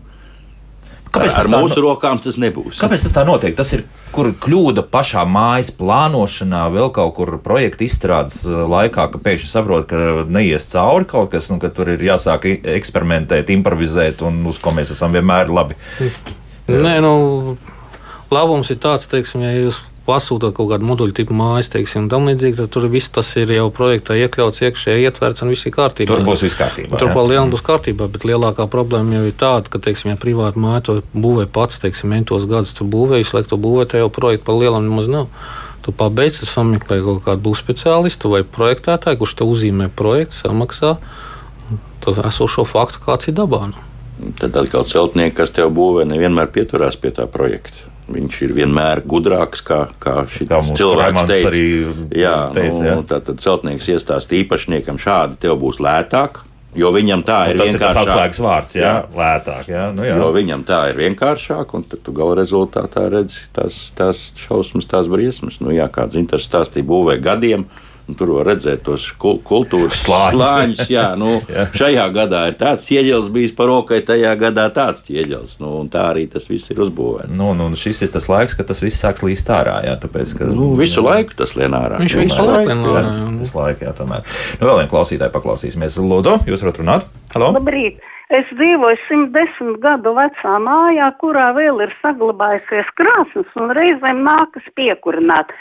[1.15, 1.85] Kāpēc ar, ar mūsu no...
[1.89, 2.79] rokām tas nebūs?
[2.81, 3.55] Kāpēc tas tā notiek?
[3.57, 9.21] Tas ir kur kļūda pašā mājas plānošanā, vēl kaut kur projekta izstrādes uh, laikā, ka
[9.23, 14.43] pēkšņi saprot, ka neies cauri kaut kas, un ka tur ir jāsāk eksperimentēt, improvizēt, un
[14.51, 15.79] uz ko mēs esam vienmēr labi.
[16.69, 17.57] Nē, nu,
[18.33, 22.59] labums ir tāds, teiksim, ja jūs pasūtot kaut kādu moduļu tipu mājas, teiksim, tam līdzīgi,
[22.59, 26.13] tad tur viss tas ir jau projektā iekļauts, iekšē ietverts un viss ir kārtībā.
[26.13, 26.99] Tur būs viss kārtībā.
[27.01, 30.61] Tur pa lielam būs kārtībā, bet lielākā problēma jau ir tāda, ka, teiksim, ja privāta
[30.61, 34.11] māja to būvē pats, teiksim, entos gadus tu būvē, visu laiku tu būvē, te jau
[34.13, 35.31] projektu pa lielam nemaz nav.
[35.85, 40.95] Tu pabeidz, sameklē kaut kādu būs speciālistu vai projektētāju, kurš te uzzīmē projektu, samaksā
[42.05, 43.67] to esošo faktu, kāds ir dabā.
[43.73, 43.83] Nu.
[44.39, 47.94] Tad atkal celtnieki, kas tev būvē, nevienmēr pieturās pie tā projekta.
[48.05, 51.23] Viņš ir vienmēr gudrāks kā, kā šis cilvēks.
[51.29, 51.63] Teica, arī
[52.13, 52.97] jā, teica, nu, jā.
[53.09, 56.43] Tātad celtnieks iestāsta īpašniekam, šādi tev būs lētāk.
[56.75, 57.79] Jo viņam tā ir vienkāršāk.
[57.79, 59.03] Tas ir atslēgas vārds, jā, jā.
[59.15, 59.69] lētāk.
[59.71, 60.17] Jā, nu jā.
[60.19, 65.07] Jo viņam tā ir vienkāršāk, un tad tu gala rezultātā redzi tās, tās šausmas, tās
[65.09, 65.61] briesmas.
[65.63, 67.63] Nu, jā, kāds interesants stāstīja būvē gadiem.
[67.63, 70.85] Uh, tur var redzēt tos kultūras slāņus.
[70.91, 71.65] Jā, nu, jā.
[71.75, 75.57] Šajā gadā ir tāds ķieģelis bijis par rokai, tajā gadā tāds ķieģelis.
[75.63, 77.33] Nu, tā arī tas viss ir uzbūvēts.
[77.33, 79.79] Nu, nu, šis ir tas laiks, kad tas viss sāks līst ārā.
[79.87, 81.07] Jā, tāpēc, ka, nu, visu jā.
[81.09, 82.01] laiku tas lien ārā.
[82.03, 83.13] Viņš visu laiku lien ārā.
[83.41, 84.25] Visu laiku, jā, tomēr.
[84.59, 86.01] Nu, vēl vien klausītāji paklausīsimies.
[86.05, 87.15] Lūdzu, jūs varat runāt?
[87.33, 87.55] Halo?
[87.57, 88.03] Labrīt!
[88.33, 95.53] Es dzīvoju 110 gadu vecā mājā, kurā vēl ir saglabājusies krāsnes un reizēm nākas piekurināt.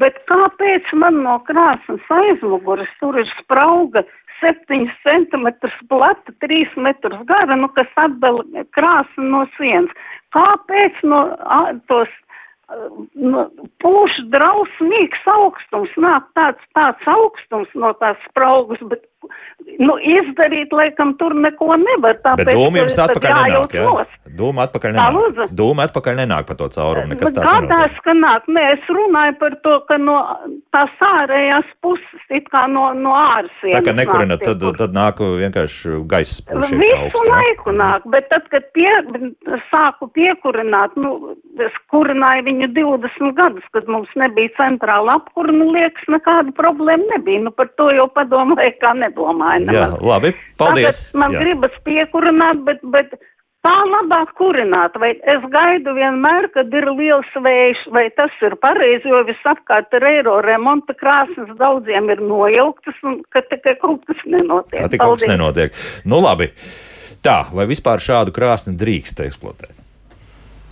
[0.00, 4.04] Bet kāpēc man no krāsnes aizmuguras tur ir sprauga
[4.42, 5.48] 7 cm
[5.88, 8.44] plata, 3 metrus gara, nu, kas atdala
[8.76, 9.92] krāsni no sienas?
[10.36, 12.12] Kāpēc no a, tos
[13.14, 13.46] nu,
[13.82, 19.04] pūš drausmīgs augstums, nāk tāds, tāds augstums no tās spraugas, bet
[19.80, 22.18] nu, izdarīt, laikam, tur neko nevar.
[22.24, 23.86] Tāpēc, bet dūma jums atpakaļ nenāk, jā?
[24.36, 25.54] Dūma atpakaļ nenāk.
[25.56, 29.56] Dūma atpakaļ nenāk pa to caurumu, nekas tāds Gadās, ka nāk, nē, es runāju par
[29.64, 30.18] to, ka no
[30.74, 33.78] tās ārējās puses, it kā no, no ārsienas.
[33.78, 37.78] Tā kā nekurina, tad, tad, tad nāk vienkārši gaiss pušies Visu augsts, laiku jā?
[37.80, 38.90] nāk, bet tad, kad pie,
[39.70, 45.70] sāku piekurināt, nu, es kurināju viņu viņu 20 gadus, kad mums nebija centrāla apkura, nu
[45.72, 47.42] liekas, nekāda problēma nebija.
[47.46, 49.64] Nu par to jau padomāju, kā nedomāju.
[49.66, 49.74] Nemaz.
[49.74, 51.00] Jā, labi, paldies.
[51.00, 51.40] Tāpēc man Jā.
[51.40, 53.14] gribas piekurināt, bet, bet
[53.64, 59.08] tā labāk kurināt, vai es gaidu vienmēr, kad ir liels vējš, vai tas ir pareizi,
[59.08, 64.80] jo visapkārt ir eiro remonta krāsnes, daudziem ir nojauktas, un ka tikai kaut kas nenotiek.
[64.82, 65.72] Tā tikai kaut kas nenotiek.
[66.04, 66.52] Nu labi.
[67.22, 69.74] Tā, vai vispār šādu krāsni drīkst eksploatēt?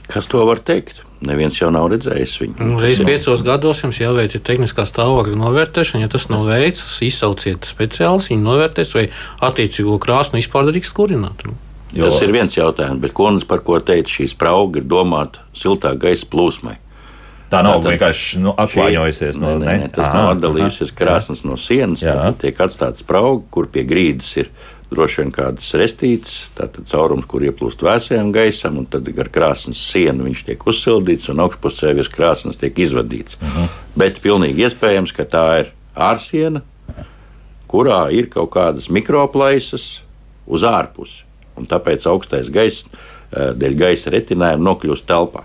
[0.06, 1.02] Kas to var teikt?
[1.24, 2.56] Neviens jau nav redzējis viņu.
[2.60, 6.04] Nu, reiz piecos gados jums jāveic tehniskā stāvokļa novērtēšana.
[6.04, 9.08] Ja tas nav veikts, izsauciet speciālis, viņi novērtēs, vai
[9.44, 11.46] attiecīgo krāsnu vispār drīkst kurināt.
[11.48, 11.56] Nu.
[11.94, 12.08] Jo.
[12.08, 16.26] Tas ir viens jautājums, bet konis, par ko teica, šī sprauga ir domāta siltā gaisa
[16.30, 16.80] plūsmai.
[17.52, 20.08] Tā nav Tātad, vienkārši nu, atslāņojusies no ne, ne, ne, tas.
[20.08, 22.02] Aha, nav atdalījusies krāsnes no sienas.
[22.02, 24.50] Tad tiek atstāta sprauga, kur pie grīdas ir
[24.94, 30.28] droši vien kādas restītes, tātad caurums, kur ieplūst vēsajam gaisam, un tad ar krāsnes sienu
[30.28, 33.36] viņš tiek uzsildīts, un augšpusē virs krāsnes tiek izvadīts.
[33.40, 33.64] Uh mhm.
[33.64, 33.82] -huh.
[33.96, 36.62] Bet pilnīgi iespējams, ka tā ir ārsiena,
[37.68, 40.00] kurā ir kaut kādas mikroplaisas
[40.46, 41.24] uz ārpusi,
[41.56, 45.44] un tāpēc augstais gaiss eh, dēļ gaisa retinājuma nokļūst telpā.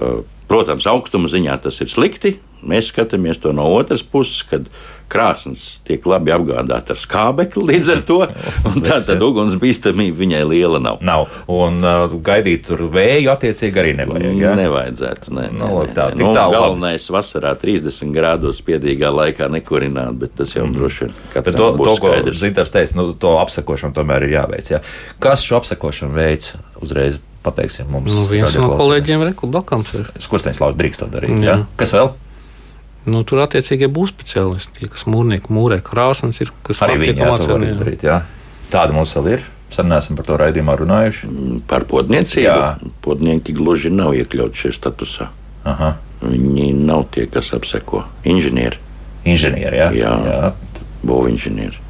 [0.00, 2.38] Eh, protams, augstuma ziņā tas ir slikti.
[2.66, 4.66] Mēs skatāmies to no otras puses, kad
[5.10, 8.18] krāsnes tiek labi apgādāta ar skābekli līdz ar to.
[8.86, 11.00] Tā tad uguns bīstamība viņai liela nav.
[11.06, 11.26] Nav.
[11.50, 14.36] Un uh, gaidīt tur vēju attiecīgi arī nevajag.
[14.40, 14.54] Ja?
[14.58, 15.34] Nevajadzētu.
[15.36, 16.22] Ne, no, ne, tā, ne.
[16.22, 17.16] Nu, tā, galvenais labi.
[17.18, 20.76] vasarā 30 grādos spiedīgā laikā nekurināt, bet tas jau mm.
[20.76, 22.40] droši vien katram to, būs to, skaidrs.
[22.44, 24.72] Zintars teica, nu, to apsekošanu tomēr ir jāveic.
[24.76, 24.84] Ja?
[25.22, 27.20] Kas šo apsekošanu veids uzreiz?
[27.40, 30.10] Pateiksim, mums nu, viens no kolēģiem Reku Bakams ir.
[30.20, 31.38] Skursteņš lauks drīkst to darīt.
[31.40, 31.54] Jā.
[31.54, 31.70] Ja?
[31.80, 32.10] Kas vēl?
[33.08, 37.48] Nu, tur attiecīgi būs speciālisti, tie, kas mūrnieki mūrē krāsnes, ir kas arī viņi to
[37.54, 38.04] var izdarīt.
[38.04, 38.20] Jā.
[38.72, 39.48] Tāda mums vēl ir.
[39.80, 41.28] Neesam par to raidījumā runājuši.
[41.30, 42.44] Mm, par podniecību.
[42.44, 42.90] Jā.
[43.04, 45.28] Podnieki gluži nav iekļauts šajā statusā.
[45.70, 45.94] Aha.
[46.20, 48.80] Viņi nav tie, kas apseko inženieri.
[49.24, 49.88] Inženieri, jā.
[49.96, 50.10] jā.
[50.26, 50.50] jā.
[51.06, 51.86] Būvinženieri.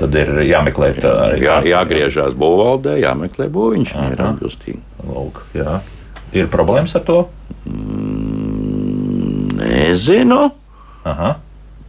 [0.00, 1.42] Tad ir jāmeklē tā arī.
[1.44, 3.50] Jā, jāgriežās būvvaldē, jāmeklē
[5.56, 5.80] jā.
[6.32, 7.18] Ir problēmas ar to?
[7.68, 8.39] Mm,
[9.60, 10.50] nezinu.
[11.08, 11.36] Aha.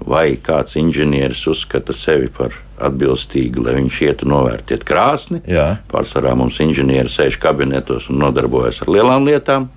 [0.02, 5.44] Vai kāds inženieris uzskata sevi par atbilstīgu, lai viņš ietu novērtēt krāsni?
[5.46, 5.76] Jā.
[5.92, 9.70] Pārsvarā mums inženieri sēž kabinetos un nodarbojas ar lielām lietām.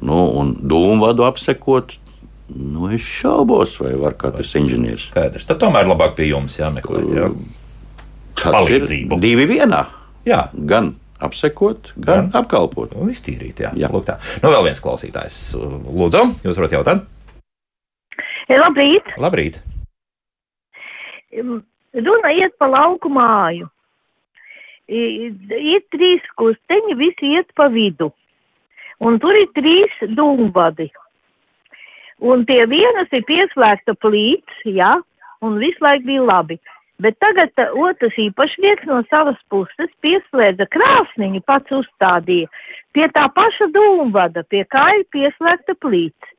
[0.00, 1.92] Nu, un dūmu apsekot,
[2.54, 5.08] nu, es šaubos, vai var katrs inženieris.
[5.10, 5.44] Skaidrs.
[5.48, 7.02] Tad tomēr labāk pie jums jāmeklē.
[7.12, 7.28] Jā.
[8.38, 9.18] Tas Palīdzību.
[9.18, 9.82] ir divi vienā.
[10.28, 10.46] Jā.
[10.54, 12.94] Gan apsekot, gan, gan apkalpot.
[12.98, 13.72] Un iztīrīt, jā.
[13.78, 13.90] jā.
[13.92, 14.18] Lūk tā.
[14.42, 15.40] Nu, vēl viens klausītājs.
[15.58, 17.08] Lūdzu, jūs varat jautāt?
[18.48, 19.10] Labrīt!
[19.20, 19.58] Labrīt!
[21.98, 23.68] Runa iet pa lauku māju.
[24.88, 28.08] Ir trīs kusteņi, visi iet pa vidu.
[29.04, 30.88] Un tur ir trīs dūmbadi.
[32.18, 34.94] Un pie vienas ir pieslēgta plīts, jā,
[35.44, 36.56] un visu laiku bija labi.
[37.02, 42.50] Bet tagad uh, otrs īpašnieks no savas puses pieslēdza krāsniņu, pats uzstādīja
[42.96, 46.34] pie tā paša dūmvada, pie kā ir pieslēgta plīts.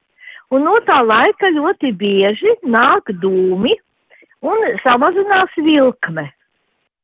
[0.52, 3.76] Un no tā laika ļoti bieži nāk dūmi
[4.50, 6.26] un samazinās vilkme.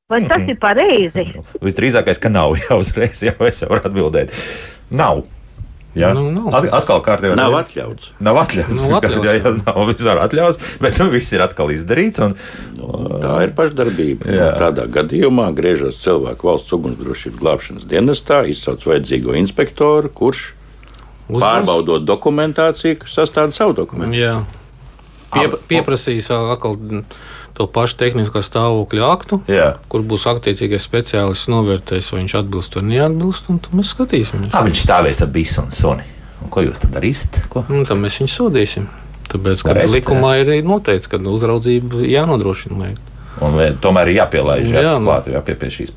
[0.10, 0.50] Vai tas mm -hmm.
[0.50, 1.24] ir pareizi?
[1.62, 4.30] Visdrīzākais, ka nav jau uzreiz, jau es varu atbildēt.
[4.92, 5.24] Nav.
[5.96, 6.50] Jā, nu, nav.
[6.58, 7.38] At, atkal kārtībā.
[7.40, 8.10] Nav atļauts.
[8.24, 8.82] Nav atļauts.
[8.82, 9.28] Nav atļauts.
[9.28, 12.20] Jā, jā, nav vispār atļauts, bet nu, viss ir atkal izdarīts.
[12.26, 12.36] Un,
[12.76, 12.90] nu,
[13.24, 14.28] tā ir pašdarbība.
[14.28, 20.50] Nu, tādā gadījumā griežas cilvēku valsts ugunsdrošības glābšanas dienestā, izsauc vajadzīgo inspektoru, kurš
[21.30, 21.40] Uzbūs?
[21.40, 24.20] pārbaudot dokumentāciju, kas sastāda savu dokumentu.
[24.20, 24.36] Jā.
[25.32, 26.76] Pie, pieprasīs atkal
[27.56, 29.70] to pašu tehnisko stāvokļa aktu, Jā.
[29.92, 33.48] kur būs attiecīgais speciālists novērtējis, vai viņš atbilst vai neatbilst.
[33.48, 34.52] Tad mēs skatīsimies.
[34.52, 36.06] Kā viņš stāvēs ar bisu un suni?
[36.44, 37.40] Un ko jūs tad darīsiet?
[37.72, 38.90] Nu, tad mēs viņu sodīsim.
[39.32, 42.92] Tāpēc, ka Varēs, likumā ir noteikts, ka uzraudzība jānodrošina.
[43.44, 45.10] Un tomēr ir jāpielaiž jā, jā, nu.
[45.10, 45.96] klāt, jāpie pie šīs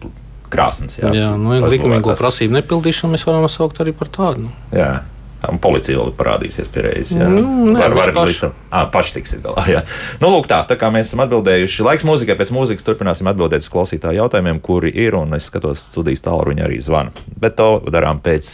[0.51, 0.99] krāsnes.
[1.03, 4.49] Jā, jā nu, likumīgo prasību nepildīšanu mēs varam saukt arī par tādu.
[4.49, 4.55] Nu.
[4.75, 5.03] Jā.
[5.47, 7.15] Un policija vēl parādīsies pie reizes.
[7.15, 8.41] Jā, nu, nē, var, var paši.
[8.43, 9.63] Tam, à, paši tiksiet galā.
[9.71, 9.85] Jā.
[10.19, 13.71] Nu, lūk, tā, tā kā mēs esam atbildējuši, laiks mūzikai pēc mūzikas turpināsim atbildēt uz
[13.71, 17.15] klausītāju jautājumiem, kuri ir, un es skatos, studijas tālruņa arī zvana.
[17.39, 18.51] Bet to darām pēc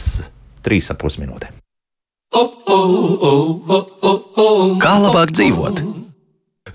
[0.65, 1.57] trīs ap pus minūtēm.
[4.85, 6.04] Kā labāk dzīvot?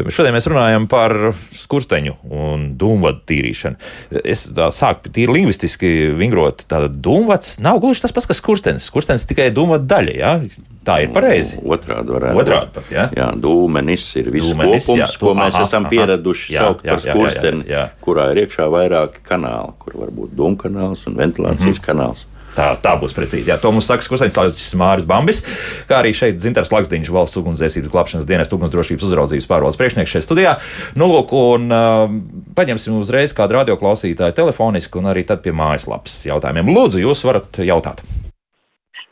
[0.08, 1.14] Šodien mēs runājam par
[1.58, 3.90] skursteņu un dūmvadu tīrīšanu.
[4.24, 6.64] Es sāku tīri lingvistiski vingrot.
[6.70, 8.88] Tātad dūmvads nav gluži tas pats, kas skurstenis.
[8.88, 10.16] Skurstenis tikai dūmvada daļa.
[10.16, 10.34] Ja?
[10.80, 11.58] Tā ir pareizi.
[11.60, 13.02] Nu, otrādi varētu pat, ja?
[13.12, 16.86] jā, dūmenis ir viss dūmenis, kopums, jā, ko mēs aha, esam aha, pieraduši jā, saukt
[16.86, 18.00] jā, par skursteni, jā, jā, jā.
[18.06, 21.84] kurā ir iekšā vairāki kanāli, kur var būt dūmkanāls un ventilācijas mm -hmm.
[21.84, 22.24] kanāls.
[22.56, 23.48] Tā, tā būs precīzi.
[23.52, 25.42] Jā, to mums saka kursaņš Lācis Māris Bambis,
[25.88, 30.56] kā arī šeit Zintars Lakstiņš, valsts ugunsdzēsības glābšanas dienas ugunsdrošības uzraudzības pārvaldes priekšnieks šeit studijā.
[30.98, 32.16] Nu, lūk, un uh,
[32.58, 36.72] paņemsim uzreiz kādu radioklausītāju telefoniski un arī tad pie mājaslapas jautājumiem.
[36.74, 38.02] Lūdzu, jūs varat jautāt.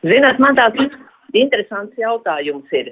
[0.06, 0.98] Zināt, man tāds
[1.36, 2.90] interesants jautājums ir.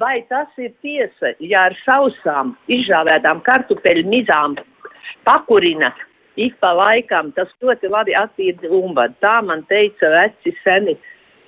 [0.00, 4.56] Vai tas ir tiesa, ja ar sausām, izžāvētām kartupeļu mizām
[5.22, 5.92] pakurina
[6.36, 9.14] ik pa laikam tas ļoti labi attīra umbadu.
[9.20, 10.96] Tā man teica veci seni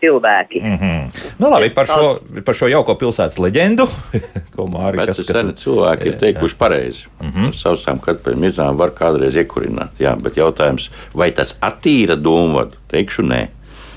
[0.05, 0.61] cilvēki.
[0.61, 1.20] Mm -hmm.
[1.38, 3.87] nu, labi, par, šo, par šo jauko pilsētas leģendu,
[4.55, 7.07] ko Mārija Kalniņa seni cilvēki ir teikuši pareizi.
[7.20, 7.55] Mm -hmm.
[7.62, 12.77] Savsām kartupeļu mizām var kādreiz iekurināt, jā, bet jautājums, vai tas attīra dūmvadu?
[12.88, 13.47] Teikšu nē.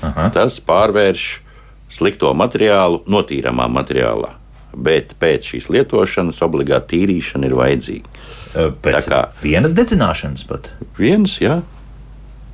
[0.02, 0.30] Aha.
[0.30, 1.40] Tas pārvērš
[1.90, 4.34] slikto materiālu notīramā materiālā.
[4.76, 8.08] Bet pēc šīs lietošanas obligāti tīrīšana ir vajadzīga.
[8.54, 10.70] Pēc kā, vienas dedzināšanas pat?
[10.98, 11.60] Vienas, jā.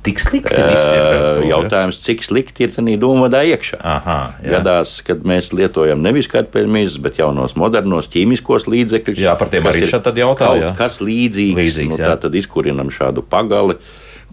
[0.05, 0.75] Tik slikti ir.
[0.75, 3.79] To, jautājums, cik slikti ir tādā dūmvadā iekšā.
[3.81, 4.51] Aha, jā.
[4.53, 9.23] Gadās, kad mēs lietojam nevis kartupeļmīzes, bet jaunos modernos ķīmiskos līdzekļus.
[9.23, 10.75] Jā, par tiem arī šādi jautājumi.
[10.77, 13.79] Kas līdzīgs, līdzīgs nu, tā tad izkurinam šādu pagali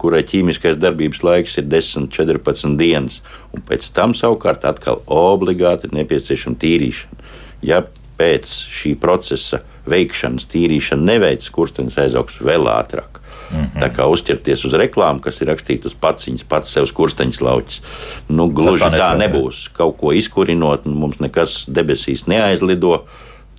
[0.03, 3.21] kurai ķīmiskais darbības laiks ir 10, 14 dienas,
[3.55, 7.35] un pēc tam savukārt atkal obligāti nepieciešama tīrīšana.
[7.63, 7.85] Ja
[8.19, 13.19] pēc šī procesa veikšanas tīrīšana neveic, skurstenis aizaugs vēl ātrāk.
[13.53, 13.81] Mm -hmm.
[13.83, 17.83] Tā kā uzķerties uz reklāmu, kas ir rakstīta uz paciņas, pats sev skursteņš lauķis.
[18.29, 19.69] Nu, gluži tā, tā nebūs.
[19.73, 23.05] Kaut ko izkurinot, nu, mums nekas debesīs neaizlido.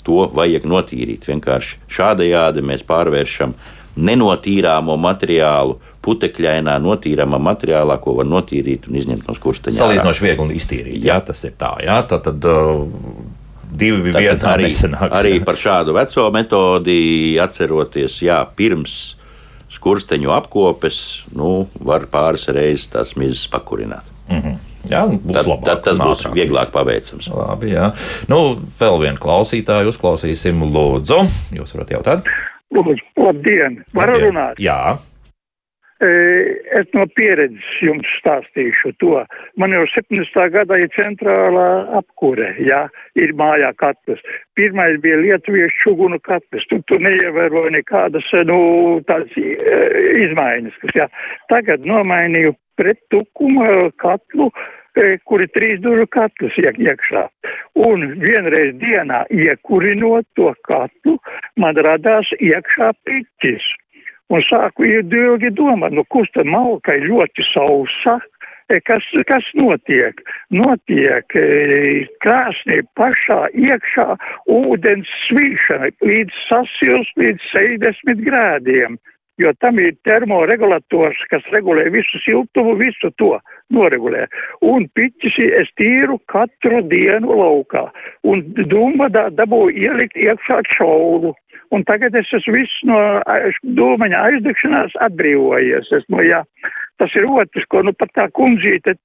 [0.03, 1.27] To vajag notīrīt.
[1.27, 3.53] Vienkārši šādajādi mēs pārvēršam
[3.95, 9.77] nenotīrāmo materiālu putekļainā, notīrāmā materiālā, ko var notīrīt un izņemt no skursteņa.
[9.77, 10.99] Salīdzinoši viegli iztīrīt.
[10.99, 11.13] Jā.
[11.13, 11.77] jā, tas ir tā.
[11.85, 12.83] Jā, tā tad, uh,
[13.79, 18.97] divi vienā arī, nesanāks, arī par šādu veco metodi atceroties, jā, pirms
[19.73, 20.99] skursteņu apkopes,
[21.37, 24.05] nu, var pāris reizes tās mizas pakurināt.
[24.29, 24.61] Mm -hmm.
[24.91, 26.33] Jā, būs tad, labāk, tad tas būs ātrāk.
[26.35, 27.29] vieglāk paveicams.
[27.31, 27.91] Labi, jā.
[28.27, 31.23] Nu, vēl vienu klausītāju uzklausīsim, Lūdzu.
[31.55, 32.27] Jūs varat jautāt?
[32.73, 33.83] Lūdzu, labdien!
[33.95, 34.59] Varu runāt?
[34.59, 34.97] Jā.
[36.03, 39.21] Es no pieredzes jums stāstīšu to.
[39.61, 40.35] Man jau 70.
[40.51, 41.67] gadā ir centrālā
[41.99, 42.81] apkure, jā,
[43.15, 44.19] ir mājā katls.
[44.59, 48.59] Pirmais bija lietuviešu čugunu katls, tur, tur neievēroja nekādas, nu,
[49.07, 51.07] tādas izmaiņas, kas, jā.
[51.53, 54.49] Tagad nomainīju pret tukumu katlu,
[55.29, 57.27] kuri trīs dužu katls iek iekšā.
[57.79, 61.15] Un vienreiz dienā iekurinot to katlu,
[61.55, 63.71] man radās iekšā piķis
[64.31, 68.17] un sāku ilgi domāt, nu, kurš tad malka ir ļoti sausa,
[68.71, 70.21] e, kas, kas notiek?
[70.55, 71.45] Notiek e,
[72.23, 74.09] krāsnī pašā iekšā
[74.59, 78.97] ūdens svīšana līdz sasils līdz 60 grādiem,
[79.41, 83.33] jo tam ir termoregulators, kas regulē visu siltumu, visu to
[83.73, 84.27] noregulē.
[84.61, 87.87] Un piķis es tīru katru dienu laukā,
[88.29, 91.33] un dumba dabū ielikt iekšā čaulu
[91.73, 92.99] un tagad es esmu viss no
[93.77, 95.89] dūmaņa aizdegšanās atbrīvojies.
[95.97, 96.43] Es, no, jā,
[97.01, 98.95] tas ir otrs, ko nu pat tā kundzīte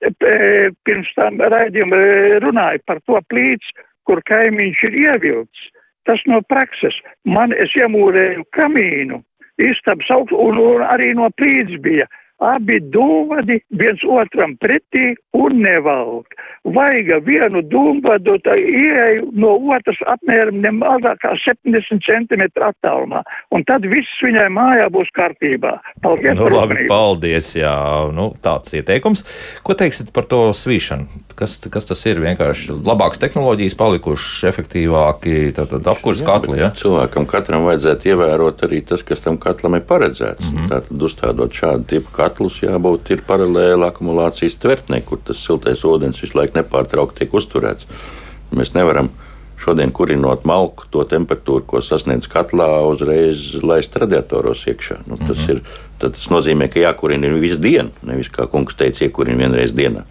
[0.87, 2.01] pirms tam raidījuma
[2.45, 3.73] runāja par to plīts,
[4.09, 5.67] kur kaimiņš ir ievilts.
[6.09, 6.97] Tas no prakses.
[7.29, 9.21] Man es iemūrēju kamīnu,
[9.61, 16.35] istabas augstu, un, un arī no plīts bija abi dūvadi viens otram pretī un nevalk.
[16.69, 23.23] Vaiga vienu dūvadu ieeju no otras apmēram nemazāk kā 70 cm attālumā,
[23.55, 25.79] un tad viss viņai mājā būs kārtībā.
[26.05, 26.37] Paldies!
[26.39, 27.75] Nu, labi, paldies, jā,
[28.15, 29.25] nu, tāds ieteikums.
[29.67, 31.25] Ko teiksit par to svīšanu?
[31.39, 32.19] Kas, kas tas ir?
[32.19, 36.59] Vienkārši labākas tehnoloģijas palikušas, efektīvāki apkurss katli.
[36.59, 36.73] Ja?
[36.77, 40.49] Cilvēkam katram vajadzētu ievērot arī tas, kas tam katlam ir paredzēts.
[40.49, 40.71] Mm -hmm.
[40.73, 46.39] Tātad uzstādot šādu tipu katlus jābūt ir paralēli akumulācijas tvertnē, kur tas siltais ūdens visu
[46.39, 47.89] laiku nepārtraukti tiek uzturēts.
[48.53, 49.11] Mēs nevaram
[49.59, 55.01] šodien kurinot malku, to temperatūru, ko sasniedz katlā, uzreiz laist radiatoros iekšā.
[55.07, 55.51] Nu, tas, mm -hmm.
[55.51, 55.63] ir,
[55.99, 60.05] tas nozīmē, ka jākurina visu dienu, nevis kā kungs teica, iekurina vienreiz dienā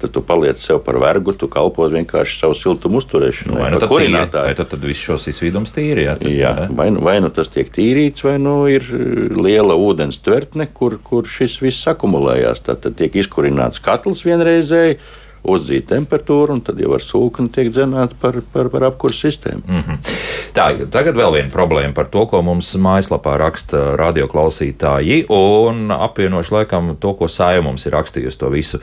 [0.00, 3.54] tad tu paliec sev par vergu, tu kalpo vienkārši savu siltumu uzturēšanai.
[3.56, 6.06] Nu, vai nu tad, tīri, vai tad, tad viss šos izvidums tīri?
[6.06, 9.76] Jā, tad, jā vai, nu, vai nu tas tiek tīrīts, vai nu ir uh, liela
[9.80, 12.64] ūdens tvertne, kur, kur šis viss akumulējās.
[12.66, 15.00] Tad, tad tiek izkurināts katls vienreizēji
[15.46, 19.62] uzzīt temperatūru, un tad jau ar sūkni tiek dzenēta par, par, par apkursu sistēmu.
[19.66, 20.16] Mm -hmm.
[20.56, 26.96] Tā, tagad vēl viena problēma par to, ko mums mājaslapā raksta radioklausītāji, un apvienoši laikam
[27.00, 28.80] to, ko Sāja mums ir rakstījusi to visu.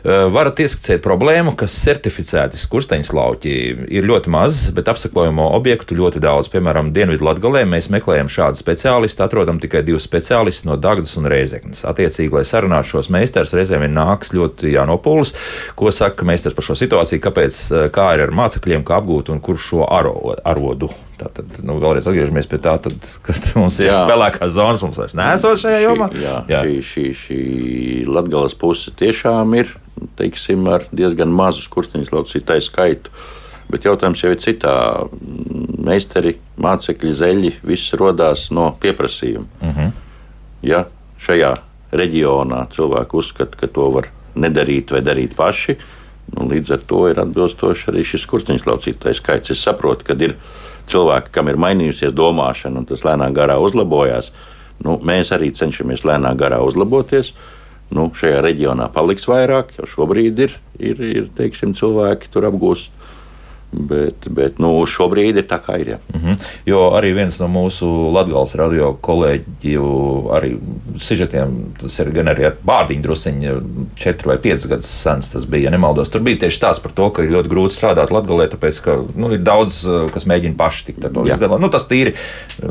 [0.00, 3.50] Eh, varat ieskicēt problēmu, ka certificēti skursteņslauķi
[3.92, 6.48] ir ļoti maz, bet apsakojamo objektu ļoti daudz.
[6.48, 11.84] Piemēram, Dienvidu Latgalē mēs meklējam šādu speciālistu, atrodam tikai divus speciālistus no Dagdas un Reizeknas.
[11.84, 15.34] Attiecīgi, lai sarunātu šos meistars, reizēm ir nāks ļoti jānopūlas,
[15.76, 19.44] ko saka meistars par šo situāciju, kāpēc, eh, kā ir ar mācekļiem, kā apgūt un
[19.44, 20.16] kur šo aro,
[20.48, 20.88] arodu.
[21.20, 25.60] Tātad, nu, vēlreiz atgriežamies pie tā, tad, kas mums ir pelēkās zonas, mums vairs nesot
[25.60, 26.08] šajā jomā.
[26.16, 26.64] Jā, jā.
[26.64, 27.40] Šī, šī, šī
[28.08, 29.76] Latgales puse tiešām ir
[30.16, 33.12] teiksim, ar diezgan mazu skursteņu laucītāju skaitu.
[33.70, 34.74] Bet jautājums jau ir citā.
[35.80, 39.46] Meistari, mācekļi, zeļi, viss radās no pieprasījuma.
[39.60, 39.80] Uh mhm.
[39.80, 39.92] -huh.
[40.62, 40.84] Ja
[41.18, 41.54] šajā
[41.92, 45.76] reģionā cilvēki uzskata, ka to var nedarīt vai darīt paši,
[46.36, 49.50] nu, līdz ar to ir atbilstoši arī šis skursteņu laucītāju skaits.
[49.50, 50.36] Es saprotu, ka ir
[50.86, 54.30] cilvēki, kam ir mainījusies domāšana, un tas lēnām garā uzlabojās.
[54.84, 57.32] Nu, mēs arī cenšamies lēnām garā uzlaboties.
[57.32, 57.59] Uh,
[57.94, 62.94] nu, šajā reģionā paliks vairāk, jau šobrīd ir, ir, ir teiksim, cilvēki tur apgūst
[63.70, 65.88] Bet, bet nu, šobrīd ir tā, kā ir.
[65.88, 65.98] Ja.
[66.14, 66.38] Mm -hmm.
[66.66, 70.56] Jo arī viens no mūsu Latvijas radio kolēģiem, arī
[70.98, 71.48] sižetiem,
[71.80, 73.60] tas ir gan arī ar bārdiņu drusciņu,
[73.96, 76.10] četri vai pieci gadus sens tas bija, ja nemaldos.
[76.10, 79.32] Tur bija tieši tās par to, ka ir ļoti grūti strādāt Latvijā, tāpēc, ka nu,
[79.32, 82.14] ir daudz, kas mēģina paši tikt ar to līdz nu, Tas tīri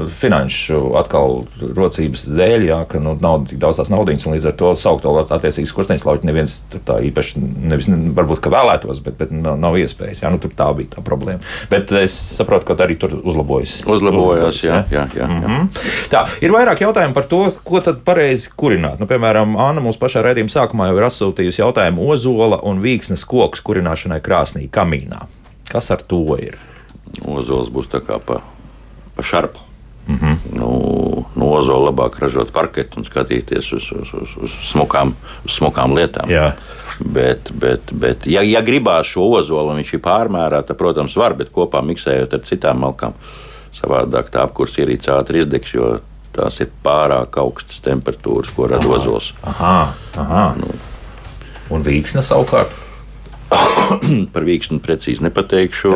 [0.08, 4.56] finanšu atkal rocības dēļ, jā, ka nu, nav tik daudz tās naudas, un līdz ar
[4.60, 9.32] to saukt to attiecīgi skursteņus lauķi neviens tā īpaši, nevis, varbūt, ka vēlētos, bet, bet
[9.32, 10.24] nav, nav iespējas.
[10.24, 11.40] Jā, nu, tur tā bija tā problēma.
[11.70, 13.80] Bet es saprotu, ka arī tur uzlabojas.
[13.90, 15.28] Uzlabojās, jā, jā, jā, jā.
[15.28, 15.68] Mm -hmm.
[16.10, 19.00] Tā, ir vairāk jautājumu par to, ko tad pareizi kurināt.
[19.00, 23.62] Nu, piemēram, Anna mums pašā raidījuma sākumā jau ir atsūtījusi jautājumu ozola un vīksnes koks
[23.62, 25.26] kurināšanai krāsnī, kamīnā.
[25.70, 26.58] Kas ar to ir?
[27.26, 28.42] Ozols būs tā kā pa,
[29.16, 29.60] pa šarpu.
[30.08, 30.38] Mm -hmm.
[30.54, 35.14] nu, no ozola labāk ražot parketu un skatīties uz, uz, uz, uz smukām,
[35.46, 36.30] uz smukām lietām.
[36.30, 36.54] Jā.
[37.00, 41.54] Bet, bet, bet ja, ja gribās šo ozolu, viņš ir pārmērā, tad, protams, var, bet
[41.56, 43.16] kopā miksējot ar citām malkām.
[43.76, 45.94] Savādāk tā apkurs ierīce ātri izdegs, jo
[46.36, 49.32] tās ir pārāk augstas temperatūras, ko rada ozols.
[49.48, 50.44] Aha, aha.
[50.60, 50.74] Nu.
[51.72, 52.74] Un vīksne savukārt?
[54.34, 55.94] Par vīksni precīzi nepateikšu.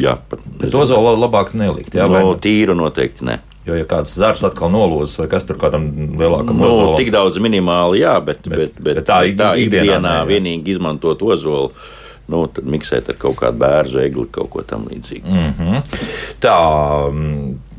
[0.00, 1.94] Jā, pat, bet ozolu labāk nelikt.
[1.94, 3.38] Jā, no, tīru noteikti ne.
[3.64, 5.86] Jo, ja kāds zars atkal nolozas, vai kas tur kādam
[6.20, 9.50] lielākam nu, ozolam, tik daudz minimāli, jā, bet, bet, bet, bet, bet tā, bet tā
[9.56, 11.72] ikdienā, ikdienā vienīgi izmantot ozolu.
[12.28, 15.28] Nu, tad miksēt ar kaut kādu bērnu, egli, kaut ko tam līdzīgu.
[15.28, 15.98] Mm -hmm.
[16.40, 16.54] Tā,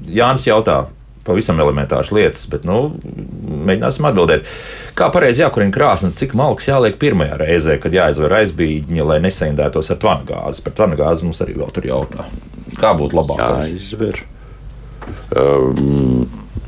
[0.05, 0.83] Jānis jautā,
[1.25, 2.91] pavisam elementāras lietas, bet nu,
[3.65, 4.45] mēģināsim atbildēt.
[4.97, 9.97] Kā pareizi jākurina krāsnes, cik malks jāliek pirmajā reizē, kad jāizver aizbīģņa, lai nesaindētos ar
[9.97, 10.63] tvanu gāzi?
[10.65, 12.29] Par tvanu gāzi mums arī vēl tur jautā.
[12.77, 13.41] Kā būtu labāk?
[13.41, 14.21] Jāizver.
[15.35, 16.25] Um,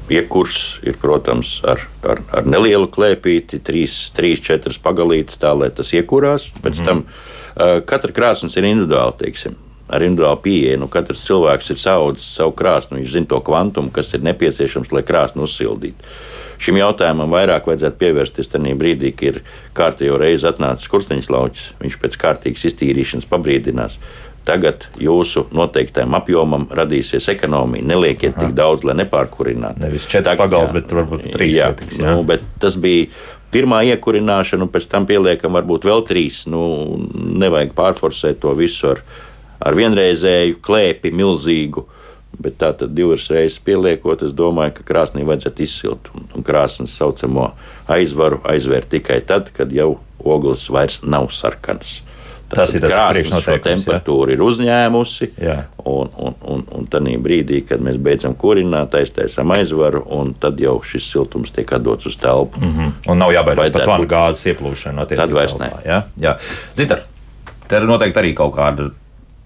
[0.07, 6.47] Iekurs ir, protams, ar, ar, ar nelielu klēpīti, 3-4 pagalītes, tā lai tas iekurās.
[6.63, 9.57] Pēc mm tam uh, katra krāsnes ir individuāla, teiksim,
[9.91, 10.79] ar individuālu pieeju.
[10.79, 15.03] Nu, katrs cilvēks ir saudzis savu krāsnu, viņš zina to kvantumu, kas ir nepieciešams, lai
[15.07, 16.15] krāsnu uzsildītu.
[16.57, 19.43] Šim jautājumam vairāk vajadzētu pievērsties tajā brīdī, kad ir
[19.77, 21.67] kārtējo reizi atnācis kursteņš lauķis.
[21.83, 23.99] Viņš pēc kārtīgas iztīrīšanas pabrīdinās
[24.47, 27.83] Tagad jūsu noteiktajam apjomam radīsies ekonomija.
[27.89, 28.45] Neliekiet Aha.
[28.45, 29.81] tik daudz, lai nepārkurinātu.
[29.83, 31.57] Nevis četras pagals, bet varbūt trīs.
[31.57, 32.13] Jā, pietiks, jā.
[32.15, 33.09] Nu, bet tas bija
[33.51, 36.45] pirmā iekurināšana, un pēc tam pieliekam varbūt vēl trīs.
[36.47, 36.61] Nu,
[37.11, 39.03] nevajag pārforsēt to visu ar,
[39.59, 41.83] ar vienreizēju klēpi milzīgu.
[42.37, 46.11] Bet tā tad divas reizes pieliekot, es domāju, ka krāsnī vajadzētu izsilt.
[46.15, 47.49] Un, un krāsnes saucamo
[47.91, 52.01] aizvaru aizvērt tikai tad, kad jau ogles vairs nav sarkanas.
[52.47, 53.83] Tad tas ir tas priekšnoteikums.
[53.83, 54.37] Temperatūra ja?
[54.37, 55.55] ir uzņēmusi, jā.
[55.83, 60.77] un, un, un, un tad brīdī, kad mēs beidzam kurināt, aiztaisām aizvaru, un tad jau
[60.79, 62.61] šis siltums tiek atdots uz telpu.
[62.61, 62.93] Mm -hmm.
[63.11, 65.07] Un nav jābaidās par plānu gāzes ieplūšanu.
[65.15, 65.71] Tad vairs ne.
[65.85, 66.37] Jā, jā.
[66.75, 67.03] Zitar,
[67.67, 68.91] te ir noteikti arī kaut kāda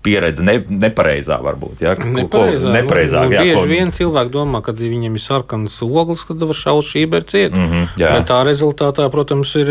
[0.01, 1.83] pieredze ne, nepareizā, varbūt.
[1.85, 1.93] Ja?
[1.95, 3.65] Nepareizā, ko, nepareizāk, nu, jā, bieži ko...
[3.69, 7.53] vien cilvēki domā, ka viņiem ir sarkanas ogles, kad var šaut šī berciet.
[7.53, 8.13] Mm -hmm, jā.
[8.17, 9.69] Bet tā rezultātā, protams, ir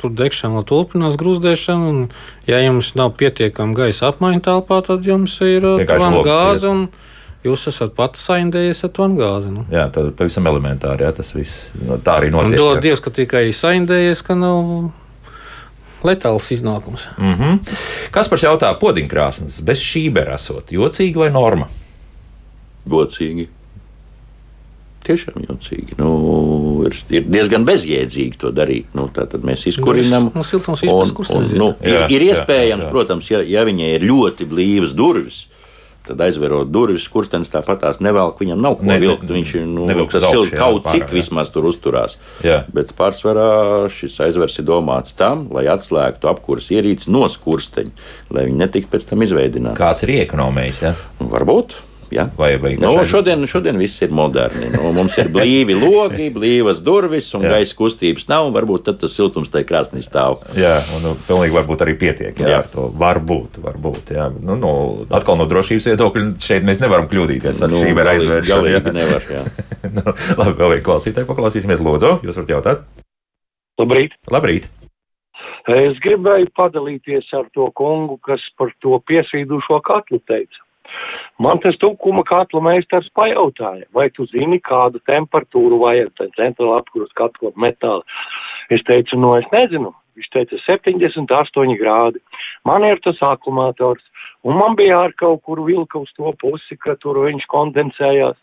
[0.00, 1.90] tur degšana, turpinās grūzdēšana.
[1.90, 2.08] Un,
[2.46, 6.66] ja jums nav pietiekama gaisa apmaiņa telpā, tad jums ir gāze.
[6.66, 6.88] Un,
[7.40, 9.48] Jūs esat pats saindējies ar to gāzi.
[9.48, 9.62] Nu.
[9.72, 11.06] Jā, tas pavisam elementāri.
[11.06, 11.70] Jā, tas viss
[12.04, 12.58] tā arī notiek.
[12.60, 14.90] Dod Dievs, ka tikai saindējies, ka nav
[16.06, 17.06] letāls iznākums.
[17.18, 17.58] Mm -hmm.
[18.10, 21.68] Kas par jautā podiņkrāsnes bez šībera esot jocīgi vai norma?
[22.88, 23.48] Gocīgi.
[25.00, 25.96] Tiešām jocīgi.
[25.96, 28.90] Nu, ir, ir diezgan bezjēdzīgi to darīt.
[28.94, 30.28] Nu, tad mēs izkurinām.
[30.34, 32.90] No, no un, un, nu, ir, ir iespējams, jā, jā.
[32.90, 35.46] protams, ja, ja viņai ir ļoti blīvas durvis,
[36.10, 39.28] Tad aizverot durvis, kurstenis tāpat tās nevelk, viņam nav ko ne, vilkt.
[39.30, 41.16] Viņš nu, tas silti kaut pārā, cik jā.
[41.20, 42.16] vismaz tur uzturās.
[42.42, 42.64] Jā.
[42.74, 43.50] Bet pārsvarā
[43.94, 49.06] šis aizvers ir domāts tam, lai atslēgtu apkūras ierīci no skursteņa, lai viņi netiktu pēc
[49.12, 49.78] tam izveidināti.
[49.78, 50.82] Kāds ir iekonomējis?
[50.88, 50.96] Ja?
[51.30, 51.78] Varbūt.
[52.14, 52.26] Ja?
[52.36, 54.68] Vai, vai nu, šodien, šodien viss ir moderni.
[54.74, 57.54] Nu, mums ir blīvi logi, blīvas durvis un jā.
[57.54, 58.50] gaisa kustības nav.
[58.54, 60.40] Varbūt tas siltums tajā krāsnī stāv.
[60.58, 62.34] Jā, un nu, pilnīgi varbūt arī pietiek.
[62.34, 62.58] Jā, jā.
[62.64, 63.60] ar to varbūt.
[63.62, 64.26] varbūt jā.
[64.40, 64.72] Nu, nu,
[65.14, 68.74] atkal no drošības viedokļa šeit mēs nevaram kļūdīties ar nu, šīm aizvēršanu.
[68.74, 69.30] Jā, nevar.
[69.30, 69.46] Jā.
[69.96, 71.84] nu, labi, vēl vienu klausītāju paklausīsimies.
[71.84, 72.86] Lūdzu, jūs varat jautāt?
[73.80, 74.18] Labrīt!
[74.28, 74.68] Labrīt.
[75.70, 80.64] Es gribēju padalīties ar to kungu, kas par to piesvīdušo katlu teica.
[81.40, 87.14] Man tas tukuma katla meistars pajautāja, vai tu zini, kādu temperatūru vajag tam centrāla apkuras
[87.16, 88.04] katla metāla.
[88.68, 89.94] Es teicu, no es nezinu.
[90.18, 92.20] Viņš teica 78 grādi.
[92.68, 94.02] Man ir tas akumulators,
[94.44, 98.36] un man bija ar kaut kur vilka uz to pusi, ka tur viņš kondensējās.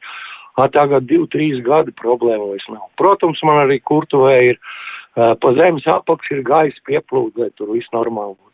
[0.58, 2.88] A, tagad divi, trīs gadi problēma vairs nav.
[2.98, 4.58] Protams, man arī kurtuvē ir
[5.14, 8.34] pa zemes apakš ir gaisa pieplūde, tur viss normāli.
[8.34, 8.47] Nu,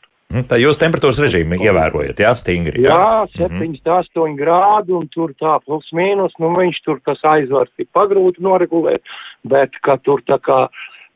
[0.50, 2.84] tā jūs temperatūras režīmu ievērojat, jā, stingri.
[2.86, 4.40] Jā, jā 78 mm -hmm.
[4.40, 9.02] grādi un tur tā plus mīnus, nu viņš tur tas aizvars ir pagrūti noregulēt,
[9.44, 10.68] bet ka tur tā kā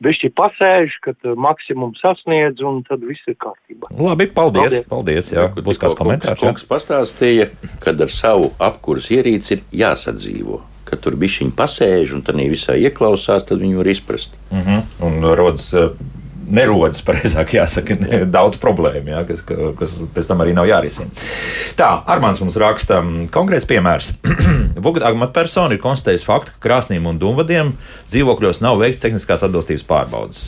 [0.04, 3.90] bišķi pasēž, kad maksimums sasniedz, un tad viss ir kārtībā.
[3.90, 4.62] Labi, paldies.
[4.62, 4.88] paldies.
[4.88, 6.40] paldies jā, jā būs kāds komentārs.
[6.40, 7.50] Kungs pastāstīja,
[7.82, 10.60] kad ar savu apkuras ierīci ir jāsadzīvo.
[10.88, 14.38] Kad tur bišķiņi pasēž un tad visā ieklausās, tad viņi var izprast.
[14.50, 14.82] Mm -hmm.
[15.04, 15.74] Un rodas
[16.50, 19.42] nerodas, pareizāk jāsaka, ne, daudz problēmu, jā, kas,
[19.78, 21.10] kas pēc tam arī nav jārisina.
[21.78, 23.00] Tā, Armāns mums raksta
[23.34, 24.14] konkrēts piemērs.
[24.84, 27.72] Vugda amatpersona ir konstatējusi faktu, ka krāsnīm un dūmvadiem
[28.10, 30.42] dzīvokļos nav veikts tehniskās atbilstības pārbaudas.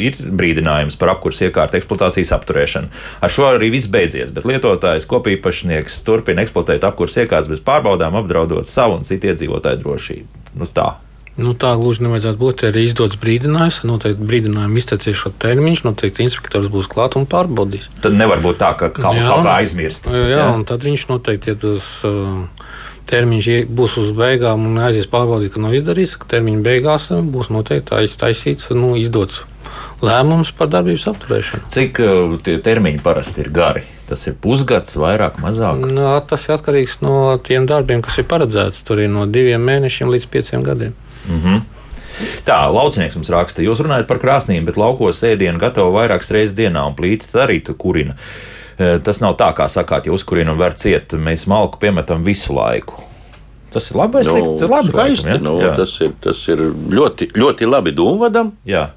[0.00, 2.92] Ir brīdinājums par apkurs iekārtu eksploatācijas apturēšanu.
[3.24, 8.68] Ar šo arī viss beidzies, bet lietotājs kopīpašnieks turpina eksploatēt apkurs iekārtas bez pārbaudām, apdraudot
[8.70, 10.44] savu un citu iedzīvotāju drošību.
[10.54, 10.94] Nu tā,
[11.34, 12.62] Nu, tā gluži nevajadzētu būt.
[12.68, 17.88] Ir izdots brīdinājums, noteikti brīdinājuma iztecēšo termiņš, noteikti inspektors būs klāt un pārbaudīs.
[18.04, 20.12] Tad nevar būt tā, ka kaut, jā, kaut kā aizmirst.
[20.14, 21.88] Jā, jā, un tad viņš noteikti iet uz.
[22.06, 22.44] Uh,
[23.10, 28.70] termiņš būs uz beigām un aizies pārbaudīt, ka nav izdarīts, termiņa beigās būs noteikti aiztaisīts,
[28.72, 29.42] nu, izdots
[30.04, 31.68] lēmums par darbības apturēšanu.
[31.74, 33.84] Cik uh, tie termiņi parasti ir gari?
[34.08, 35.80] Tas ir pusgads, vairāk, mazāk.
[35.88, 38.82] No, tas ir atkarīgs no tiem darbiem, kas ir paredzēts.
[38.84, 40.92] Tur ir no diviem mēnešiem līdz pieciem gadiem.
[41.28, 41.62] -hmm.
[42.46, 46.84] Tā, laucinieks mums raksta, jūs runājat par krāsnīm, bet laukos ēdienu gatavo vairākas reizes dienā,
[46.86, 48.14] un plīti arī tu kurina.
[48.78, 51.12] E, tas nav tā, kā sakāt, ja uzkurina un var ciet.
[51.12, 53.02] Mēs malku piemetam visu laiku.
[53.74, 54.22] Tas ir labi.
[54.26, 54.34] Nu,
[54.70, 55.38] labi skaisti, laikam, ja?
[55.42, 55.72] nu, Jā.
[55.78, 56.60] tas, ir, tas ir
[56.94, 58.52] ļoti, ļoti labi dūmvadam.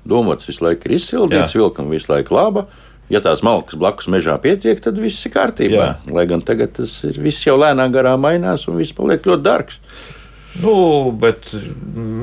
[0.06, 2.68] Dūmvads visu laiku ir izsildīts, vilkam visu laiku laba.
[3.10, 5.80] Ja tās malkas blakus mežā pietiek, tad viss ir kārtībā.
[5.80, 6.14] Jā.
[6.14, 9.80] Lai gan tagad tas ir, viss jau lēnām garā mainās un viss paliek ļoti dārgs.
[10.62, 10.74] Nu,
[11.14, 11.50] bet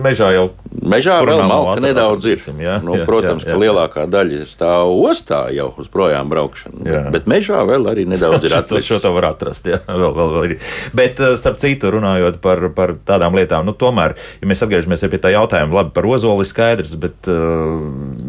[0.05, 0.49] mežā jau
[0.85, 2.43] mežā vēl malka nedaudz ir.
[2.61, 3.55] Jā, nu, jā, protams, jā, jā.
[3.55, 6.85] ka lielākā daļa stāv ostā jau uz projām braukšanu.
[6.89, 7.03] Jā.
[7.15, 8.89] Bet mežā vēl arī nedaudz ir atrast.
[8.89, 10.57] šo to var atrast, jā, vēl, vēl, vēl ir.
[10.97, 15.23] Bet eh, starp citu, runājot par, par tādām lietām, nu, tomēr, ja mēs atgriežamies pie
[15.23, 17.79] tā jautājuma, labi, par ozoli skaidrs, bet uh,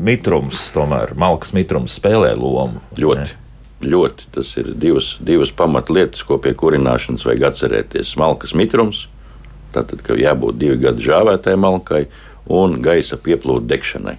[0.06, 2.84] mitrums, tomēr malkas mitrums spēlē lomu.
[3.00, 3.26] Ļoti.
[3.26, 3.42] Ne?
[3.86, 4.30] Ļoti.
[4.34, 8.16] Tas ir divas, divas pamatlietas, ko pie kurināšanas vajag atcerēties.
[8.20, 9.06] Malkas mitrums
[9.76, 12.06] Tātad, ka jābūt divi gadi žāvētai malkai
[12.52, 14.16] un gaisa pieplūdu degšanai.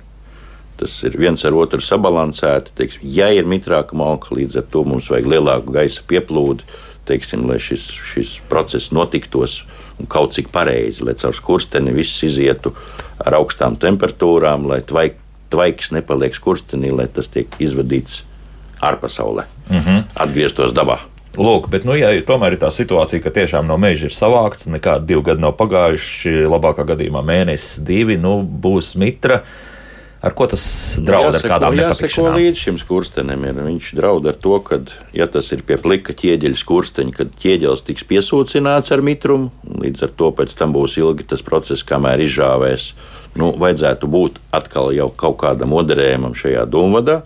[0.77, 2.75] Tas ir viens ar otru sabalansēti.
[2.77, 6.67] Teiksim, ja ir mitrāka malka, līdz ar to mums vajag lielāku gaisa pieplūdu,
[7.09, 9.63] teiksim, lai šis, šis process notiktos
[9.97, 12.75] un kaut cik pareizi, lai caur skursteni viss izietu
[13.25, 15.17] ar augstām temperatūrām, lai tvaik,
[15.53, 18.21] tvaiks nepaliek skurstenī, lai tas tiek izvadīts
[18.85, 20.03] ārpasaulē, mm -hmm.
[20.15, 20.99] atgrieztos dabā.
[21.37, 25.13] Lūk, bet, nu, ja tomēr ir tā situācija, ka tiešām no meža ir savākts, nekādi
[25.13, 29.43] divi gadi nav pagājuši, labākā gadījumā mēnesis, divi, nu, būs mitra.
[30.25, 30.63] Ar ko tas
[31.05, 32.39] draud jāseko, ar kādām nepatikšanām?
[32.41, 33.59] līdz šim skurstenim ir.
[33.67, 34.81] Viņš draud ar to, ka,
[35.15, 39.53] ja tas ir pie plika ķieģeļa skursteņa, kad ķieģelis tiks piesūcināts ar mitrumu,
[39.85, 42.89] līdz ar to pēc tam būs ilgi tas process, kamēr izžāvēs.
[43.37, 47.21] Nu, vajadzētu būt atkal jau kaut kādam moderējumam šajā dūmvadā.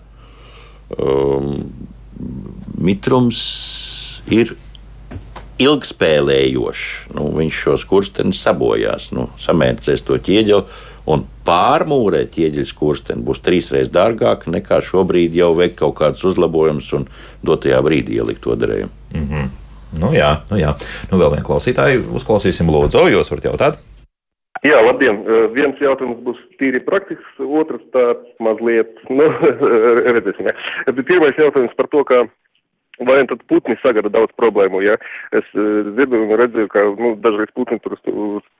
[0.99, 1.55] Um,
[2.81, 3.39] mitrums
[4.29, 4.55] ir
[5.61, 6.85] ilgspēlējošs.
[7.17, 10.87] Nu, viņš šos kursteņus sabojās, nu, samērcēs to ķieģeli.
[11.11, 17.07] Un pārmūrēt ķieģeļa skursteni būs trīsreiz dārgāk nekā šobrīd jau veikt kaut kādus uzlabojumus un
[17.45, 18.93] dotajā brīdī ielikt to darējumu.
[19.15, 19.47] Mm -hmm.
[19.99, 20.75] Nu jā, nu jā.
[21.11, 23.79] Nu vēl vienu klausītāju uzklausīsim, lūdzu, jūs varat jautāt.
[24.61, 25.23] Jā, labdien!
[25.55, 29.25] Viens jautājums būs tīri praktisks, otrs tāds mazliet, nu,
[30.15, 30.45] redzēsim.
[30.45, 30.93] Ja.
[31.01, 32.21] Pirmais jautājums par to, ka
[33.07, 34.81] vai tad putni sagada daudz problēmu.
[34.85, 34.97] Ja?
[35.37, 37.97] Es dzirdu uh, un redzu, ka nu, dažreiz putni tur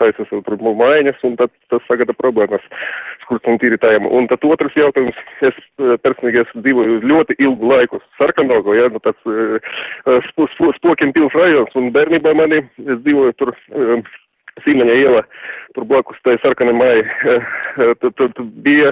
[0.01, 2.65] taisa sev tur mājiņas, un tad tas sagada problēmas
[3.25, 4.07] skurstiem tīritājiem.
[4.09, 5.57] Un tad otrs jautājums, es
[6.05, 8.89] personīgi esmu dzīvoju ļoti ilgu laiku Sarkanogo, ja?
[8.91, 9.21] nu, tāds
[10.31, 13.55] sp spokiem pils rajons, un bērnībā mani, es dzīvoju tur.
[14.61, 15.21] Sīmeņa iela,
[15.75, 16.95] tur blakus tai sarkanai mai,
[18.01, 18.91] tad, tad bija,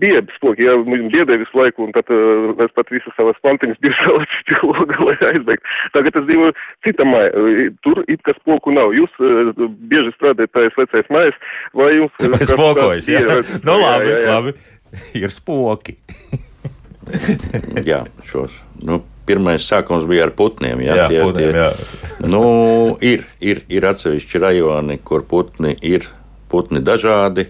[0.00, 2.10] bija spoki, jā, biedēja visu laiku, un tad
[2.64, 5.78] es pat visas savas plantiņas biju salicis pie loga, lai aizbeigtu.
[5.96, 7.24] Tagad es dzīvoju cita mai,
[7.86, 8.96] tur it kā spoku nav.
[8.96, 9.22] Jūs
[9.92, 11.40] bieži strādājat tais vecais mājas,
[11.76, 12.20] vai jums...
[12.24, 13.24] Kāds spokojas, jā.
[13.24, 13.40] jā.
[13.68, 14.36] Nu labi, jā, jā.
[14.38, 14.56] labi.
[15.20, 15.98] Ir spoki.
[17.84, 18.56] jā, šos.
[18.80, 20.82] Nu, pirmais sākums bija ar putniem.
[20.84, 21.70] Jā, jā, tie, putniem, tie, jā.
[22.34, 22.44] Nu,
[23.04, 26.08] ir, ir, ir atsevišķi rajoni, kur putni ir
[26.52, 27.48] putni dažādi,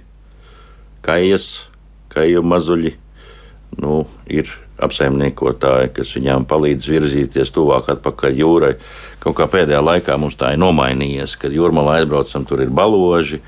[1.04, 1.66] kājas,
[2.14, 2.94] kāju mazuļi.
[3.82, 4.50] Nu, ir
[4.82, 8.72] apsaimniekotāji, kas viņām palīdz virzīties tuvāk atpakaļ jūrai.
[9.22, 13.40] Kaut kā pēdējā laikā mums tā ir nomainījies, kad jūrmalā aizbraucam, tur ir baloži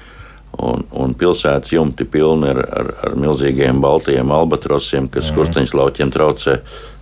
[0.62, 5.32] un, un pilsētas jumti pilni ar, ar, ar milzīgiem baltajiem albatrosiem, kas mm.
[5.34, 6.56] skursteņš lauķiem traucē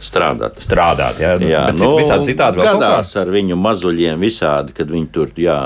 [0.05, 0.59] strādāt.
[0.65, 5.31] Strādāt, jā, jā nu, visādi citādi vēl gadās ar viņu mazuļiem visādi, kad viņi tur,
[5.41, 5.59] jā,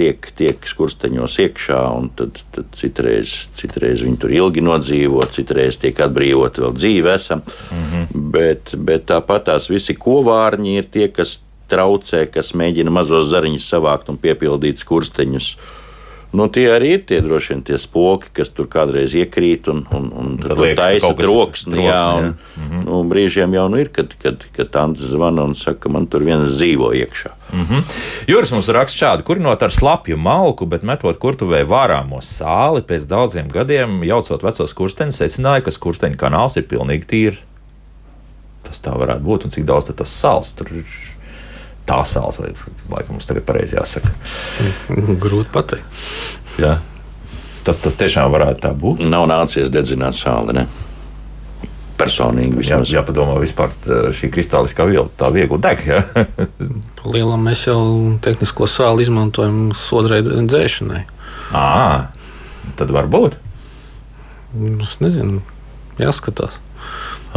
[0.00, 6.02] tiek, tiek skursteņos iekšā, un tad, tad citreiz, citreiz viņi tur ilgi nodzīvo, citreiz tiek
[6.06, 8.30] atbrīvot vēl dzīve esam, mm -hmm.
[8.36, 11.38] bet, bet tāpat tās visi kovārņi ir tie, kas
[11.70, 15.54] traucē, kas mēģina mazos zariņus savākt un piepildīt skursteņus.
[15.54, 15.76] Uh,
[16.30, 20.04] Nu, tie arī ir tie droši vien tie spoki, kas tur kādreiz iekrīt un, un,
[20.14, 21.80] un tad liekas, taisa troksni.
[21.82, 22.30] Jā, un, jā.
[22.30, 22.84] Mm -hmm.
[22.86, 26.54] nu, brīžiem jau nu ir, kad, kad, kad tante zvana un saka, man tur viens
[26.54, 27.30] dzīvo iekšā.
[27.52, 27.82] Mm -hmm.
[28.26, 33.48] Juris mums raksta šādi, kurinot ar slapju malku, bet metot kurtuvē vārāmo sāli pēc daudziem
[33.48, 37.42] gadiem, jaucot vecos kursteņus, secināja, ka kursteņa kanāls ir pilnīgi tīrs.
[38.62, 41.09] Tas tā varētu būt, un cik daudz tas sāls tur ir
[41.90, 42.52] tā sāls, vai
[42.92, 44.14] laikam mums tagad pareizi jāsaka?
[45.24, 46.04] Grūti pateikt.
[46.62, 46.78] Jā.
[47.66, 49.02] Tas, tas tiešām varētu tā būt.
[49.10, 50.54] Nav nācies dedzināt sāli.
[50.56, 50.64] Ne?
[52.00, 52.88] Personīgi vismaz.
[52.88, 53.74] Jā, jāpadomā vispār
[54.16, 55.84] šī kristāliskā viela tā viegli deg.
[55.84, 56.00] Ja?
[57.12, 57.82] Lielam mēs jau
[58.24, 61.04] tehnisko sāli izmantojam sodrēdu dzēšanai.
[61.56, 61.66] À,
[62.80, 63.36] tad varbūt.
[64.86, 65.44] Es nezinu,
[66.00, 66.56] jāskatās.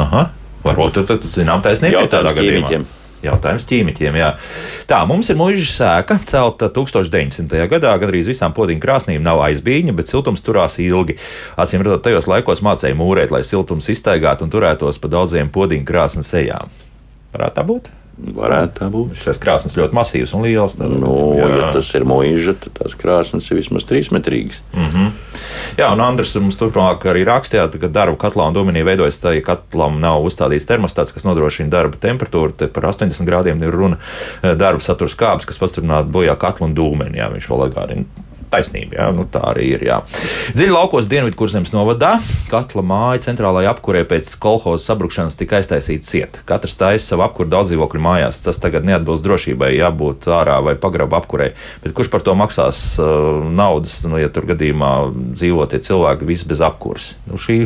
[0.01, 0.29] Aha.
[0.63, 2.69] Varbūt tur, tur zinām, taisnība ir tādā gadījumā.
[2.69, 2.91] Ķīmiķiem.
[3.23, 4.17] Jautājums ķīmiķiem.
[4.19, 4.29] Jā.
[4.89, 7.63] Tā, mums ir mūža sēka, celta 1900.
[7.71, 7.95] gadā.
[8.01, 11.15] Gandrīz visām podziņu krāsnīm nav aizbīņa, bet siltums turās ilgi.
[11.55, 16.35] Acīm redzot, tajos laikos mācīja mūrēt, lai siltums iztaigātu un turētos pa daudziem podziņu krāsnes
[16.43, 16.71] ejām.
[17.33, 17.93] Varētu tā būt?
[18.13, 19.15] Varētu tā būt.
[19.17, 20.75] Šis krāsnes ļoti masīvs un liels.
[20.77, 21.47] Tad, nu, jā.
[21.49, 24.61] ja tas ir mūža, tad tās krāsnes ir vismaz trīsmetrīgas.
[24.73, 25.07] Mm -hmm.
[25.79, 29.41] Jā, un Andris mums turpmāk arī rakstīja, ka darba katlā un dominī veidojas tā, ja
[29.41, 32.51] katlam nav uzstādīts termostats, kas nodrošina darba temperatūru.
[32.51, 33.97] Te par 80 grādiem ir runa
[34.41, 37.17] darba satura skābes, kas pastiprinātu bojā katlu un dūmeni.
[37.17, 38.05] Jā, viņš vēl atgādina
[38.53, 38.97] taisnība.
[38.99, 39.85] Jā, nu, tā arī ir.
[39.89, 39.99] Jā.
[40.53, 42.15] Dziļi laukos Dienvidkurzemes novadā
[42.51, 46.43] katla māja centrālajā apkurē pēc kolhozas sabrukšanas tika aiztaisīta cieta.
[46.49, 48.43] Katrs taisa savu apkuru daudz dzīvokļu mājās.
[48.45, 51.53] Tas tagad neatbilst drošībai, jābūt ārā vai pagraba apkurē.
[51.83, 54.93] Bet kurš par to maksās uh, naudas, nu, ja tur gadījumā
[55.37, 57.13] dzīvo tie cilvēki visi bez apkurs?
[57.29, 57.63] Nu, šī,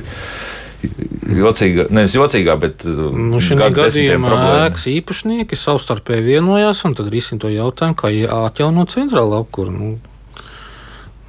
[1.38, 4.36] jocīga, nevis jocīgā, bet uh, nu, šī gadījumā
[4.68, 8.14] ēkas īpašnieki savstarpēji vienojās un tad risina to jautājumu, kā
[8.46, 9.74] atjaunot centrālu apkuru.
[9.74, 10.17] Nu,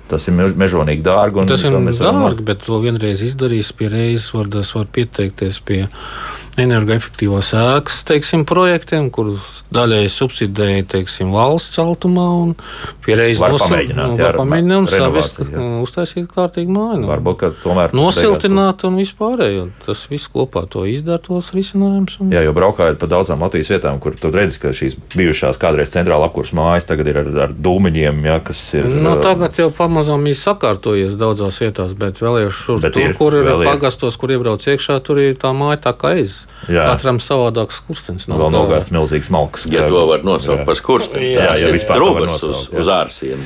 [0.09, 1.45] Tas ir mežonīgi dārgi.
[1.51, 2.45] Tas ir dārgi, varam...
[2.49, 4.31] bet to vienreiz izdarīs pie reizes.
[4.35, 5.83] Var, var pieteikties pie
[6.65, 12.27] energoefektīvās ēkas teiksim, projektiem, kurus daļēji subsidēja teiksim, valsts celtumā.
[13.05, 15.41] Pierreiz pamēģināt, un saviest,
[15.85, 17.03] uztaisīt kārtīgi māju.
[17.05, 19.69] Nu, Varbūt, ka tomēr nosiltināt un vispārējo.
[19.85, 22.19] Tas viss kopā to izdara tos risinājumus.
[22.25, 22.33] Un...
[22.35, 26.29] Jā, jo braukājot pa daudzām Latvijas vietām, kur tu redzi, ka šīs bijušās kādreiz centrāla
[26.29, 28.89] apkurs mājas tagad ir ar, ar dūmiņiem, ja, kas ir.
[28.89, 33.03] Nu, tagad jau pamazām pamazām ir sakārtojies daudzās vietās, bet vēl jau šur, bet tur,
[33.03, 36.47] ir, kur ir pagastos, kur iebrauc iekšā, tur ir tā māja tā kā aiz.
[36.69, 38.27] Katram savādāks skurstenis.
[38.29, 39.67] Vēl nogās milzīgs malks.
[39.73, 41.31] Ja to var nosaukt par skursteni.
[41.33, 43.45] Jā, jā, jā vispār trūkas uz, uz ārsienu.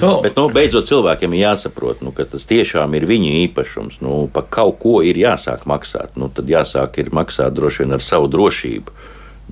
[0.00, 4.00] Nu, bet, nu, beidzot cilvēkiem ir jāsaprot, nu, ka tas tiešām ir viņu īpašums.
[4.04, 6.16] Nu, pa kaut ko ir jāsāk maksāt.
[6.20, 8.96] Nu, tad jāsāk ir maksāt droši vien ar savu drošību.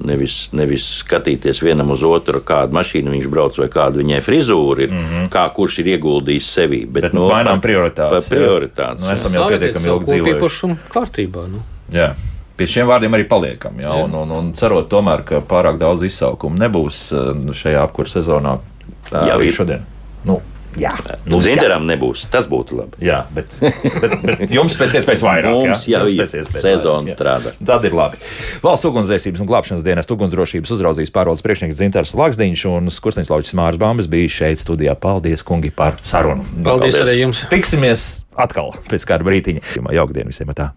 [0.09, 4.95] Nevis, nevis skatīties vienam uz otru, kādu mašīnu viņš brauc vai kāda viņai frizūra ir,
[4.95, 5.27] mm -hmm.
[5.35, 6.81] kā kurš ir ieguldījis sevi.
[6.87, 8.31] Bet, bet nu, mainām prioritātes.
[8.33, 10.77] prioritātes nu, esam jau pietiekami ilgi dzīvojuši.
[10.97, 11.45] kārtībā.
[11.53, 11.61] Nu.
[11.93, 12.15] Jā.
[12.63, 13.83] Pie šiem vārdiem arī paliekam.
[13.83, 14.07] Jā, jā.
[14.07, 17.33] Un, un, un cerot, tomēr, ka pārāk daudz izsaukumu nebūs eh,
[17.63, 18.61] šajā apkurss sezonā.
[19.11, 19.83] Jā, arī šodien.
[20.23, 20.39] Nu,
[20.79, 20.93] Jā,
[21.29, 22.25] nu, Zinteram nebūs.
[22.33, 23.03] Tas būtu labi.
[23.05, 25.53] Jā, bet, bet, bet jums pēc iespējas vairāk.
[25.53, 26.01] Mums jā?
[26.01, 26.31] jau ir
[26.63, 27.53] sezona strādā.
[27.69, 28.21] Tad ir labi.
[28.65, 34.09] Valsts ugunsdzēsības un glābšanas dienas ugunsdrošības uzraudzības pārvaldes priekšnieks Zinters Lakstiņš un Skursnīslaučs Mārs Bāmbas
[34.13, 34.97] bija šeit studijā.
[34.97, 36.47] Paldies, kungi, par sarunu.
[36.55, 37.03] Paldies, Paldies.
[37.05, 37.45] arī jums.
[37.53, 39.67] Tiksimies atkal pēc kāda brītiņa.
[39.93, 40.57] Jauka diena visiem!
[40.57, 40.73] Tā.